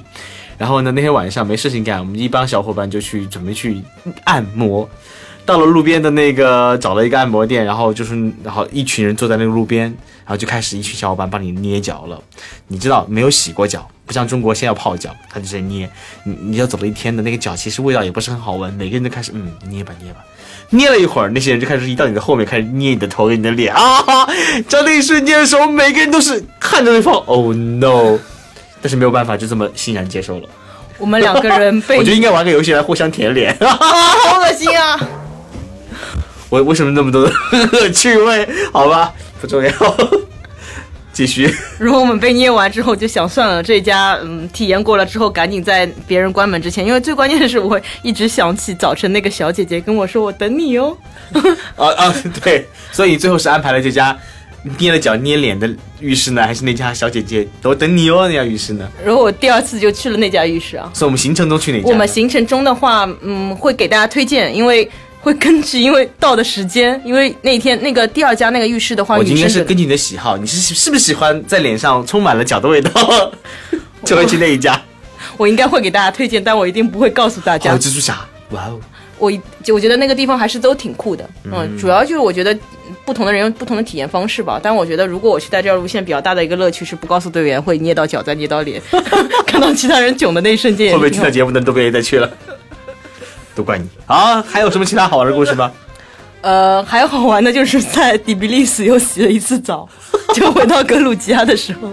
[0.57, 3.81] 然后呢那天晚上没事情干，我们一帮小伙伴就去准备去
[4.23, 4.89] 按摩。
[5.45, 9.83] 到了路边的那个找了一个按摩店，然后就是然后一群人坐在那个路边，
[10.23, 12.17] 然后就开始一群小伙伴帮你捏脚了。
[12.67, 15.89] 你知道没有洗过脚，不像中国先要泡脚，他就在捏。
[16.23, 18.73] 你你要走了一天的那个脚，其实味道也不是很好闻。
[18.75, 20.23] 每个人都开始嗯捏吧捏吧，
[20.71, 24.25] 捏了一会儿，那些人就开始移到你的后面，开始捏你的头、你的脸啊。
[24.67, 28.17] 在那一瞬间的时候，每个人都是看着对方，Oh no！
[28.81, 30.49] 但是没有办法，就这么欣然接受了。
[30.97, 34.99] 我们两个人被 我觉得应该玩个游戏来互相舔脸， 好恶心啊！
[36.49, 37.31] 我为什么那么多的
[37.73, 38.47] 恶趣味？
[38.71, 39.71] 好吧，不重要，
[41.13, 41.53] 继续。
[41.77, 50.95] 如果我们被捏完之后，就想算了，这家嗯体验过了之后，赶紧在别人关门之前，因为最关键的是，我会一直想起早晨那个小姐姐跟我说：“我等你哦。
[51.75, 54.17] ”啊啊，对，所以最后是安排了这家
[54.77, 55.69] 捏了脚捏脸的
[55.99, 58.87] 浴室呢，还是那家小姐姐我等你哦那家浴室呢？
[59.03, 60.89] 然后我第二次就去了那家浴室啊。
[60.93, 61.89] 所以我们行程中去哪家？
[61.89, 64.89] 我们行程中的话，嗯，会给大家推荐，因为。
[65.21, 73.31] 会根据因为到的时间，因为那天那个第二家那个浴室的话，我应该是根据你的喜好，你是是不是喜欢在脸上充满了脚的味道，
[74.03, 74.79] 就会去那一家。
[75.37, 77.73] 我应该会给大家推荐，但我一定不会告诉大家。
[77.77, 78.79] 蜘蛛侠，哇哦！
[79.19, 79.31] 我
[79.63, 82.57] 就我觉得那个地方还是都挺酷的，嗯，主要就是我觉得
[83.05, 84.59] 不同的人有不同的体验方式吧。
[84.61, 88.81] 但我觉得如果我去带这条路线，比较大的一个乐趣是不告诉队员会捏到脚再捏到脸，
[89.45, 90.91] 看到其他人囧的那一瞬间。
[90.91, 92.27] 会不会听到节目的人都不愿意再去了？
[93.61, 94.41] 都怪你啊！
[94.41, 95.71] 还有什么其他好玩的故事吗？
[96.41, 99.87] 呃，还有好玩的就是在底比利斯又洗了一次澡，
[100.33, 101.89] 就回到格鲁吉亚的时候。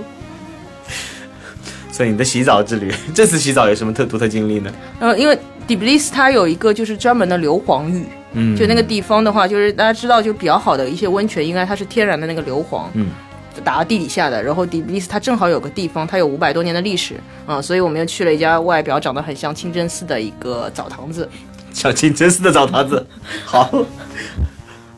[1.93, 4.73] 所以你的洗澡之旅， 这次洗澡有什么特独特经历呢？
[5.01, 13.11] 呃，因为底比利斯它有一个就是专门的硫磺浴，嗯，就那个地方的话，就是大家知道，就比较好的一些温泉，应该它是天然的那个硫磺，嗯，
[13.63, 14.43] 打到地底下的。
[14.43, 21.29] 然后底比利斯它正好有个地方，它有五百多年的历史，嗯，所以我们又去了一家外表长得很像清真寺的一个澡堂子。
[21.79, 23.07] 小青真寺的澡堂子，
[23.47, 23.71] 好。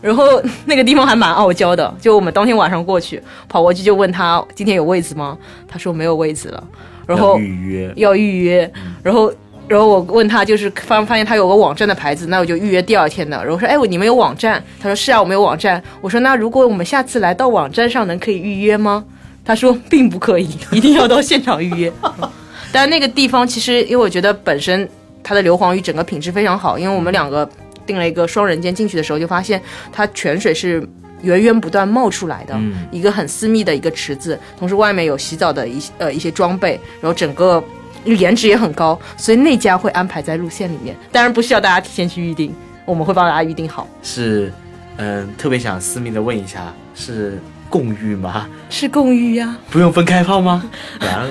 [0.01, 0.25] 然后
[0.65, 5.37] 那个地方还蛮傲娇的，就我们当天晚上过去，跑过去就问他今天有位子吗？
[5.69, 6.65] 他说没有位子了。
[7.07, 8.73] 然后预约要预约。
[9.03, 9.31] 然后
[9.69, 13.37] 然后我问他，就是发发现他有个网站的牌子，那我就预约第二天的。
[13.37, 14.65] 然后我说，哎，你们有网站？
[14.81, 15.83] 他说是啊，我们有网站。
[16.01, 19.05] 我说，那如果我们下次来到网站上，能可以预约吗？
[19.45, 21.93] 他说并不可以，一定要到现场预约。
[22.73, 24.89] 但那个地方其实，因为我觉得本身
[25.23, 27.49] 它的硫磺鱼整个品质非常好，因为我们两个
[27.87, 29.61] 订了一个双人间进去的时候，就发现
[29.93, 30.87] 它泉水是
[31.23, 32.59] 源源不断冒出来的，
[32.91, 37.63] 一个很私密的一个池子，同时外面有洗澡的一呃一些装备，然后整个
[38.05, 42.55] 颜值也很高，所以那家会安排在路线里面，当然不需要大家提前去预定，
[42.85, 43.87] 我们会帮大家预定好。
[44.03, 44.53] 是，
[44.97, 48.49] 嗯，特别想私密的问一下，是共浴吗？
[48.71, 50.65] 是共浴呀， 不用分开泡吗？
[51.01, 51.29] 然后。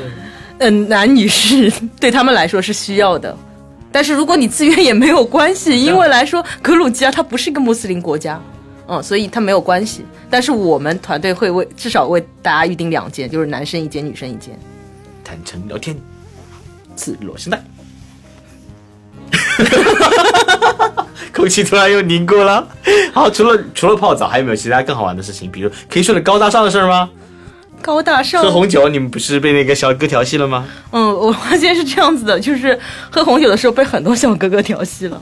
[0.62, 1.72] 嗯，男女士
[2.02, 3.36] 对他们来说是需要的，
[3.92, 8.40] 但是如果你自愿也没有关系，因为来说格鲁吉亚它不是一个穆斯林国家，
[8.88, 10.06] 嗯，所以它没有关系。
[10.30, 14.58] 但是我们团队会为至少为大家预定两间，就是男生一间，女生一间。
[15.24, 15.98] 坦诚聊天，
[16.96, 17.64] 自裸现在，
[21.34, 22.68] 空气突然又凝固了。
[23.14, 25.50] 好，除了除了泡澡，还有没有其他更好玩的事情？
[25.50, 27.10] 比如可以说点高大上的事儿吗？
[27.82, 30.68] 高大上喝红酒，你们不是被那个小哥调戏了吗？
[30.92, 32.78] 嗯，我发现是这样子的，就是
[33.10, 35.22] 喝红酒的时候被很多小哥哥调戏了。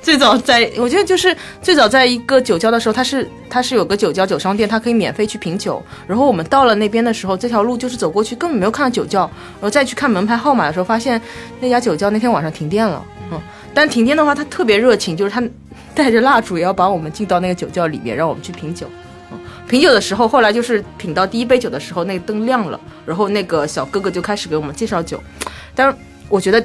[0.00, 5.82] 最早在，我觉得就是最早在一个酒窖的时候，他是他是有个酒窖酒商店，他可以免费去品酒。
[6.06, 9.20] 然后我们到了那边的时候，这条路就是走过去，根本没有看到酒窖。
[9.54, 11.20] 然后再去看门牌号码的时候，发现
[11.60, 13.02] 那家酒窖那天晚上停电了。
[13.32, 13.40] 嗯，
[13.72, 15.42] 但停电的话，他特别热情，就是他
[15.94, 18.86] 带着蜡烛也要把我们进到那个酒窖里面，让我们去品酒。
[19.68, 25.22] 品酒的时候，后来就是品到第一杯酒的时候，那个灯亮了，然后那个小哥哥就开始给我们介绍酒。
[25.74, 25.96] 但是
[26.28, 26.64] 我觉得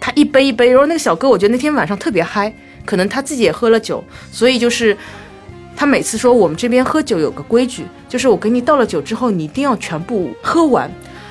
[0.00, 2.52] 他一杯一杯，然后那个小哥，我觉得那天晚上特别嗨，
[2.84, 4.96] 可能他自己也喝了酒，所以就是
[5.74, 10.90] 他每次说我们这边喝酒有个规矩，就是我给你倒了酒之后，你一定要全部喝完。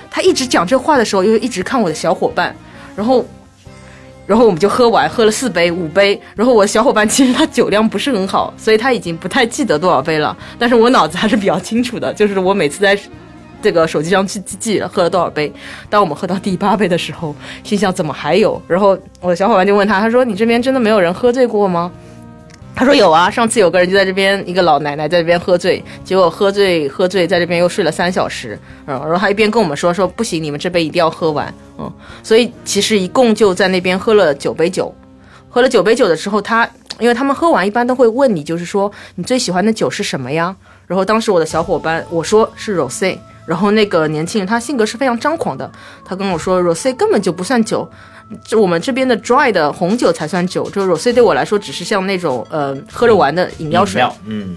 [0.10, 2.56] 他一直讲这话的时候，又一直看我的小伙伴，
[2.96, 3.26] 然后。
[4.26, 6.20] 然后我们就喝完，喝了四杯、五杯。
[6.36, 10.36] 然后我小伙伴其实他酒量不是很好，所以他已经不太记得多少杯了。
[10.58, 12.98] 但是我脑子还是比较清楚的，就是我每次在
[13.62, 15.52] 这个手机上去记记喝了多少杯。
[15.90, 18.62] 当我们喝到第八杯的时候，心想怎么还有？
[18.68, 21.92] 然后我的小伙伴就问他，他说：“你这边真的没有人喝醉过吗？”
[22.76, 28.58] 他说有啊，上次有个人就在这边，一个老奶奶在这边喝醉，结果喝醉喝醉在这边又睡了三小时，
[28.88, 31.92] 嗯，然后他一边跟我们说说不行，你们这杯一定要喝完，嗯，
[32.24, 34.94] 所以其实一共就在那边喝了九杯酒，
[35.50, 36.68] 喝了九杯酒的时候，他
[37.00, 40.56] 因为他们喝完一般都会问你，就是说你最喜欢的酒是什么呀？
[40.88, 45.70] 然后当时我的小伙伴我说是 rose，然后那个年轻人他性格是非常张狂的，
[46.06, 47.90] 他跟我说 rose 根本就不算酒。
[48.44, 54.02] 就我们这边的 dry 的红酒才算酒，就 rose 对我来说只是像那种呃喝着玩的饮料水。
[54.26, 54.56] 嗯。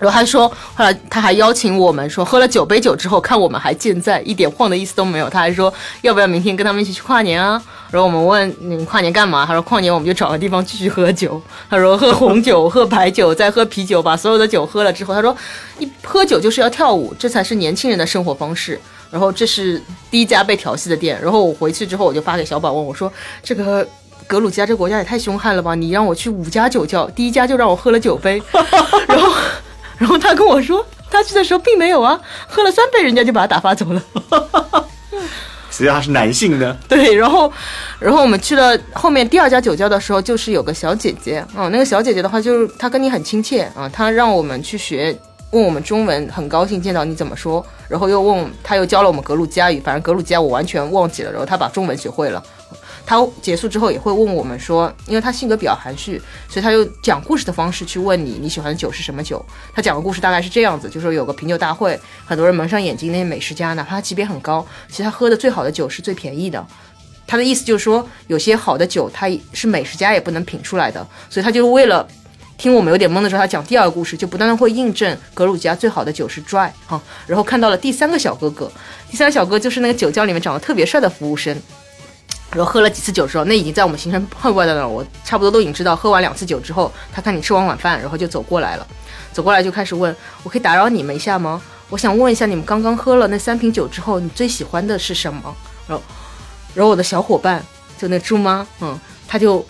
[0.00, 5.28] 然后他说，后来他还邀请我们说，喝了九杯酒之后，看我们还健在，一点晃的意思都没有。
[5.28, 7.62] 他还说，要不要明天跟他们一起去跨年啊？
[7.90, 9.44] 然后我们问你跨年干嘛？
[9.44, 11.40] 他说跨年我们就找个地方继续喝酒。
[11.68, 15.36] 他说喝红酒、喝白酒，再喝啤酒，把所有的酒喝了之后，他说
[15.78, 18.80] 一喝酒就是要跳舞，这才是年轻人的生活方式。
[19.10, 21.20] 然后这是第一家被调戏的店。
[21.20, 23.86] 然后我回去之后，我就发给小宝问我说：“这个
[24.28, 25.74] 格鲁吉亚这国家也太凶悍了吧？
[25.74, 28.40] 你让我去五家酒窖，第一家就让我喝了九杯。”
[29.08, 29.32] 然后，
[30.00, 34.02] 然后他跟我说，他去的时候并没有啊，喝了三杯，人家就把他打发走了。
[35.70, 36.74] 实际上是男性的。
[36.88, 37.52] 对，然后，
[38.00, 45.16] 然后我们去了后面第二家酒窖的时候，就是有个小姐姐啊，那个小姐姐的话就是她跟你很亲切啊，她让我们去学。
[45.52, 47.64] 问我们中文，很高兴见到你，怎么说？
[47.88, 51.30] 然后又问，她又教了我们格鲁吉亚语，反正格鲁吉亚我完全忘记了。
[51.30, 52.40] 然后她把中文学会了。
[53.04, 59.44] 他结束之后也会问我们说，因为他性格比较含蓄，所以他用讲故事的方式去问你，你喜欢的酒是什么酒？
[59.74, 66.64] 他讲的故事大概是这样子，就说有个品酒大会，很多人蒙上眼睛，那些美食家哪怕级别很高，其实他喝的最好的酒是最便宜的。
[67.26, 72.06] 他的意思就是说，有些好的酒他是美食家也不能品出来的，所以他就是为了。
[72.58, 78.70] 听我们有点懵的时候，他讲第二个故事，就不断的会印证格鲁吉亚最好的酒是 dry 哈，然后看到了第三个小哥哥，
[79.10, 81.56] 第三个小哥就是那个酒窖里面长得特别帅的服务生，
[82.52, 88.86] 然后喝了几次酒之后，那已经在我们行程后外的了，我差不多都已经知道，喝完两次酒之后，他看你吃完晚饭，然后就走过来了，
[89.32, 91.62] 走过来就开始问，我可以打扰你们一下吗？
[91.88, 95.54] 我想问一下，你们刚刚喝了那三瓶酒之后，你最喜欢的是什么？
[95.86, 96.04] 然后，
[96.74, 97.64] 然后我的小伙伴
[97.98, 99.64] 就那猪妈，嗯，他就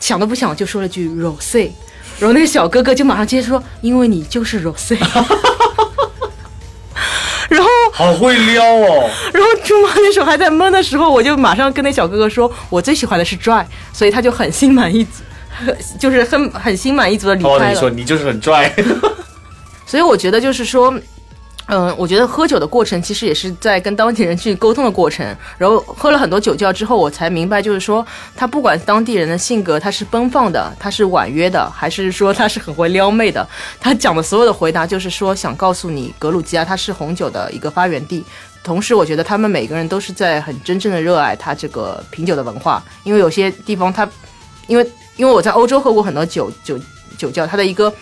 [0.00, 1.70] 想都不想就说了句 rose。
[2.18, 4.96] 然后那个小哥哥就马上接着说：“因为你就是 Rose。
[7.52, 9.10] ”然后好会撩哦。
[9.32, 15.22] 然后猪妈那时候还在闷的时候，我就马上跟那小哥哥说：“我最喜欢的是 Dry。”所以他就很心满意足，
[15.98, 17.68] 就是很很心满意足的离开了。
[17.70, 18.72] 你说你就是很拽。
[19.86, 20.92] 所以我觉得就是说，
[21.66, 25.24] 嗯，我觉得喝酒的过程其实也是在跟当地人去沟通的过程。
[25.56, 28.04] 然后喝了很多酒窖之后，我才明白，就是说
[28.36, 33.48] 他不管当地人的性格，他是奔放的，他是婉约的，还是说他是很会撩妹的，
[33.80, 38.24] 他讲的所有的回答就是说想告诉你，格鲁吉亚它是红酒的一个发源地。
[38.64, 44.06] 同时，我觉得他们每个人都是在很真正的热爱他这个品酒的文化，因为有些地方他，
[44.66, 44.86] 因为
[45.16, 46.78] 因为我在欧洲喝过很多酒酒
[47.16, 47.92] 酒窖，它的一个。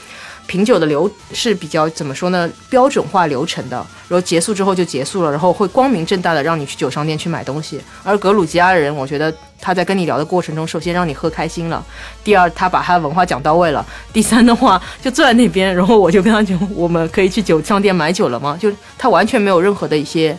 [0.51, 2.51] 品酒的流是比较怎么说呢？
[2.68, 3.76] 标准化流程的，
[4.09, 7.80] 然后结束之后就结束了，然后会光明正大的让你去酒商店去买东西。
[8.03, 11.80] 而格鲁吉亚人，我觉得他在跟你聊的过程中，首先让你喝开心了，
[12.24, 18.59] 第二他把他的文化讲到位了，第三的话就坐在那边，然后我就跟他讲，我们可以去酒商店买酒了吗？
[18.61, 20.36] 就他完全没有任何的一些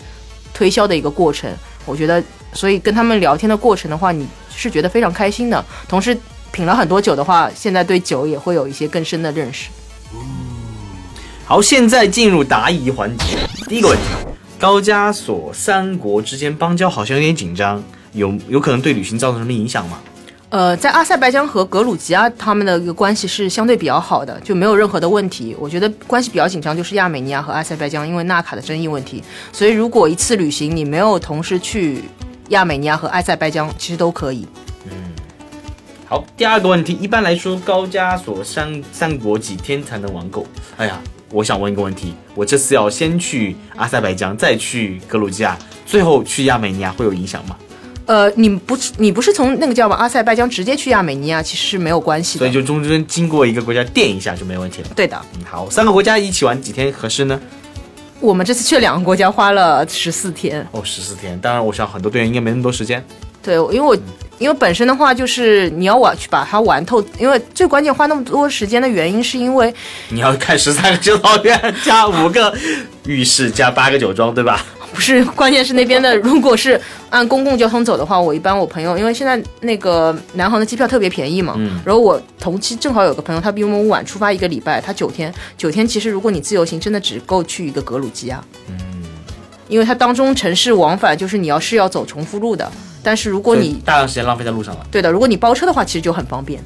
[0.54, 1.50] 推销的一个过程。
[1.86, 5.64] 我觉得，所以跟他们聊天的过程的话，你是觉得非常开心的。
[5.88, 6.18] 同时
[6.52, 9.70] 品了很多酒的话，现在对酒也会有一些更深的认识。
[11.46, 13.38] 好，现在进入答疑环节。
[13.68, 14.04] 第一个问题：
[14.58, 17.84] 高加索三国之间邦交好像有点紧张，
[18.14, 20.00] 有有可能对旅行造成什么影响吗？
[20.50, 25.56] 呃，在阿塞拜疆和格鲁吉亚，他们的一个关系是相对比较好的，就没有任何的问题。
[25.58, 29.24] 我觉得关系比较紧张就是亚美尼亚和阿塞拜疆，因为纳卡的争议问题。
[29.54, 32.04] 所以如果一次旅行你没有同时去
[32.50, 34.46] 亚美尼亚和阿塞拜疆，其实都可以。
[36.12, 40.46] 好，第二个问题，一般来说，高加索三三国几天才能玩够？
[40.76, 41.02] 哎呀，
[41.32, 47.56] 我想问一个问题，我这次要先去阿塞拜疆，再去格鲁吉亚，最后去亚美尼亚，会有影响吗？
[48.08, 54.90] 呃，你不是你不是从那个叫阿塞拜疆直接去亚美尼亚，其实是没有关系的，所以就中间经过一个国家垫一下就没问题了。
[54.94, 57.40] 对的，嗯，好，三个国家一起玩几天合适呢？
[58.20, 60.68] 我们这次去了两个国家，花了十四天。
[60.74, 63.02] 哦，十四天，当然，我想很多队员应该没那么多时间。
[63.42, 63.98] 对，因为我。
[64.42, 67.02] 因为本身的话，就是你要玩去把它玩透。
[67.20, 69.74] 因为最关键花那么多时间的原因，是因为
[70.10, 72.52] 你要看十三个修道院加五个
[73.06, 74.66] 浴室加八个酒庄，对吧？
[74.94, 76.80] 不是，关键是那边的，如果是
[77.10, 88.76] 按公共交通走的话，我一般我朋友，因为现在那个南航的机票特别便宜嘛，嗯，然后我同期正好有个朋友，他比我们晚出发一个礼拜，他九天，九天其实如果你自由行，真的只够去一个格鲁吉亚，嗯，
[89.72, 92.70] 因为它当中城市往返就是你要是要走重复路的。
[93.02, 95.10] 但是如果你大量时间浪费在路上了，对的。
[95.10, 96.62] 如果你包车的话，其实就很方便。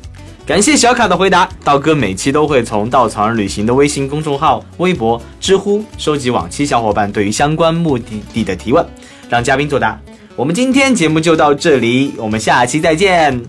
[0.46, 8.86] 感谢小卡的回答，道哥每期都会从稻草人旅行的微信公众号、微博、知乎收集往期小伙伴对于相关目的地的提问，
[9.30, 10.00] 让嘉宾作答。
[10.36, 13.42] 我们今天节目就到这里，我们下期再见，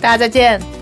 [0.00, 0.81] 大家再见。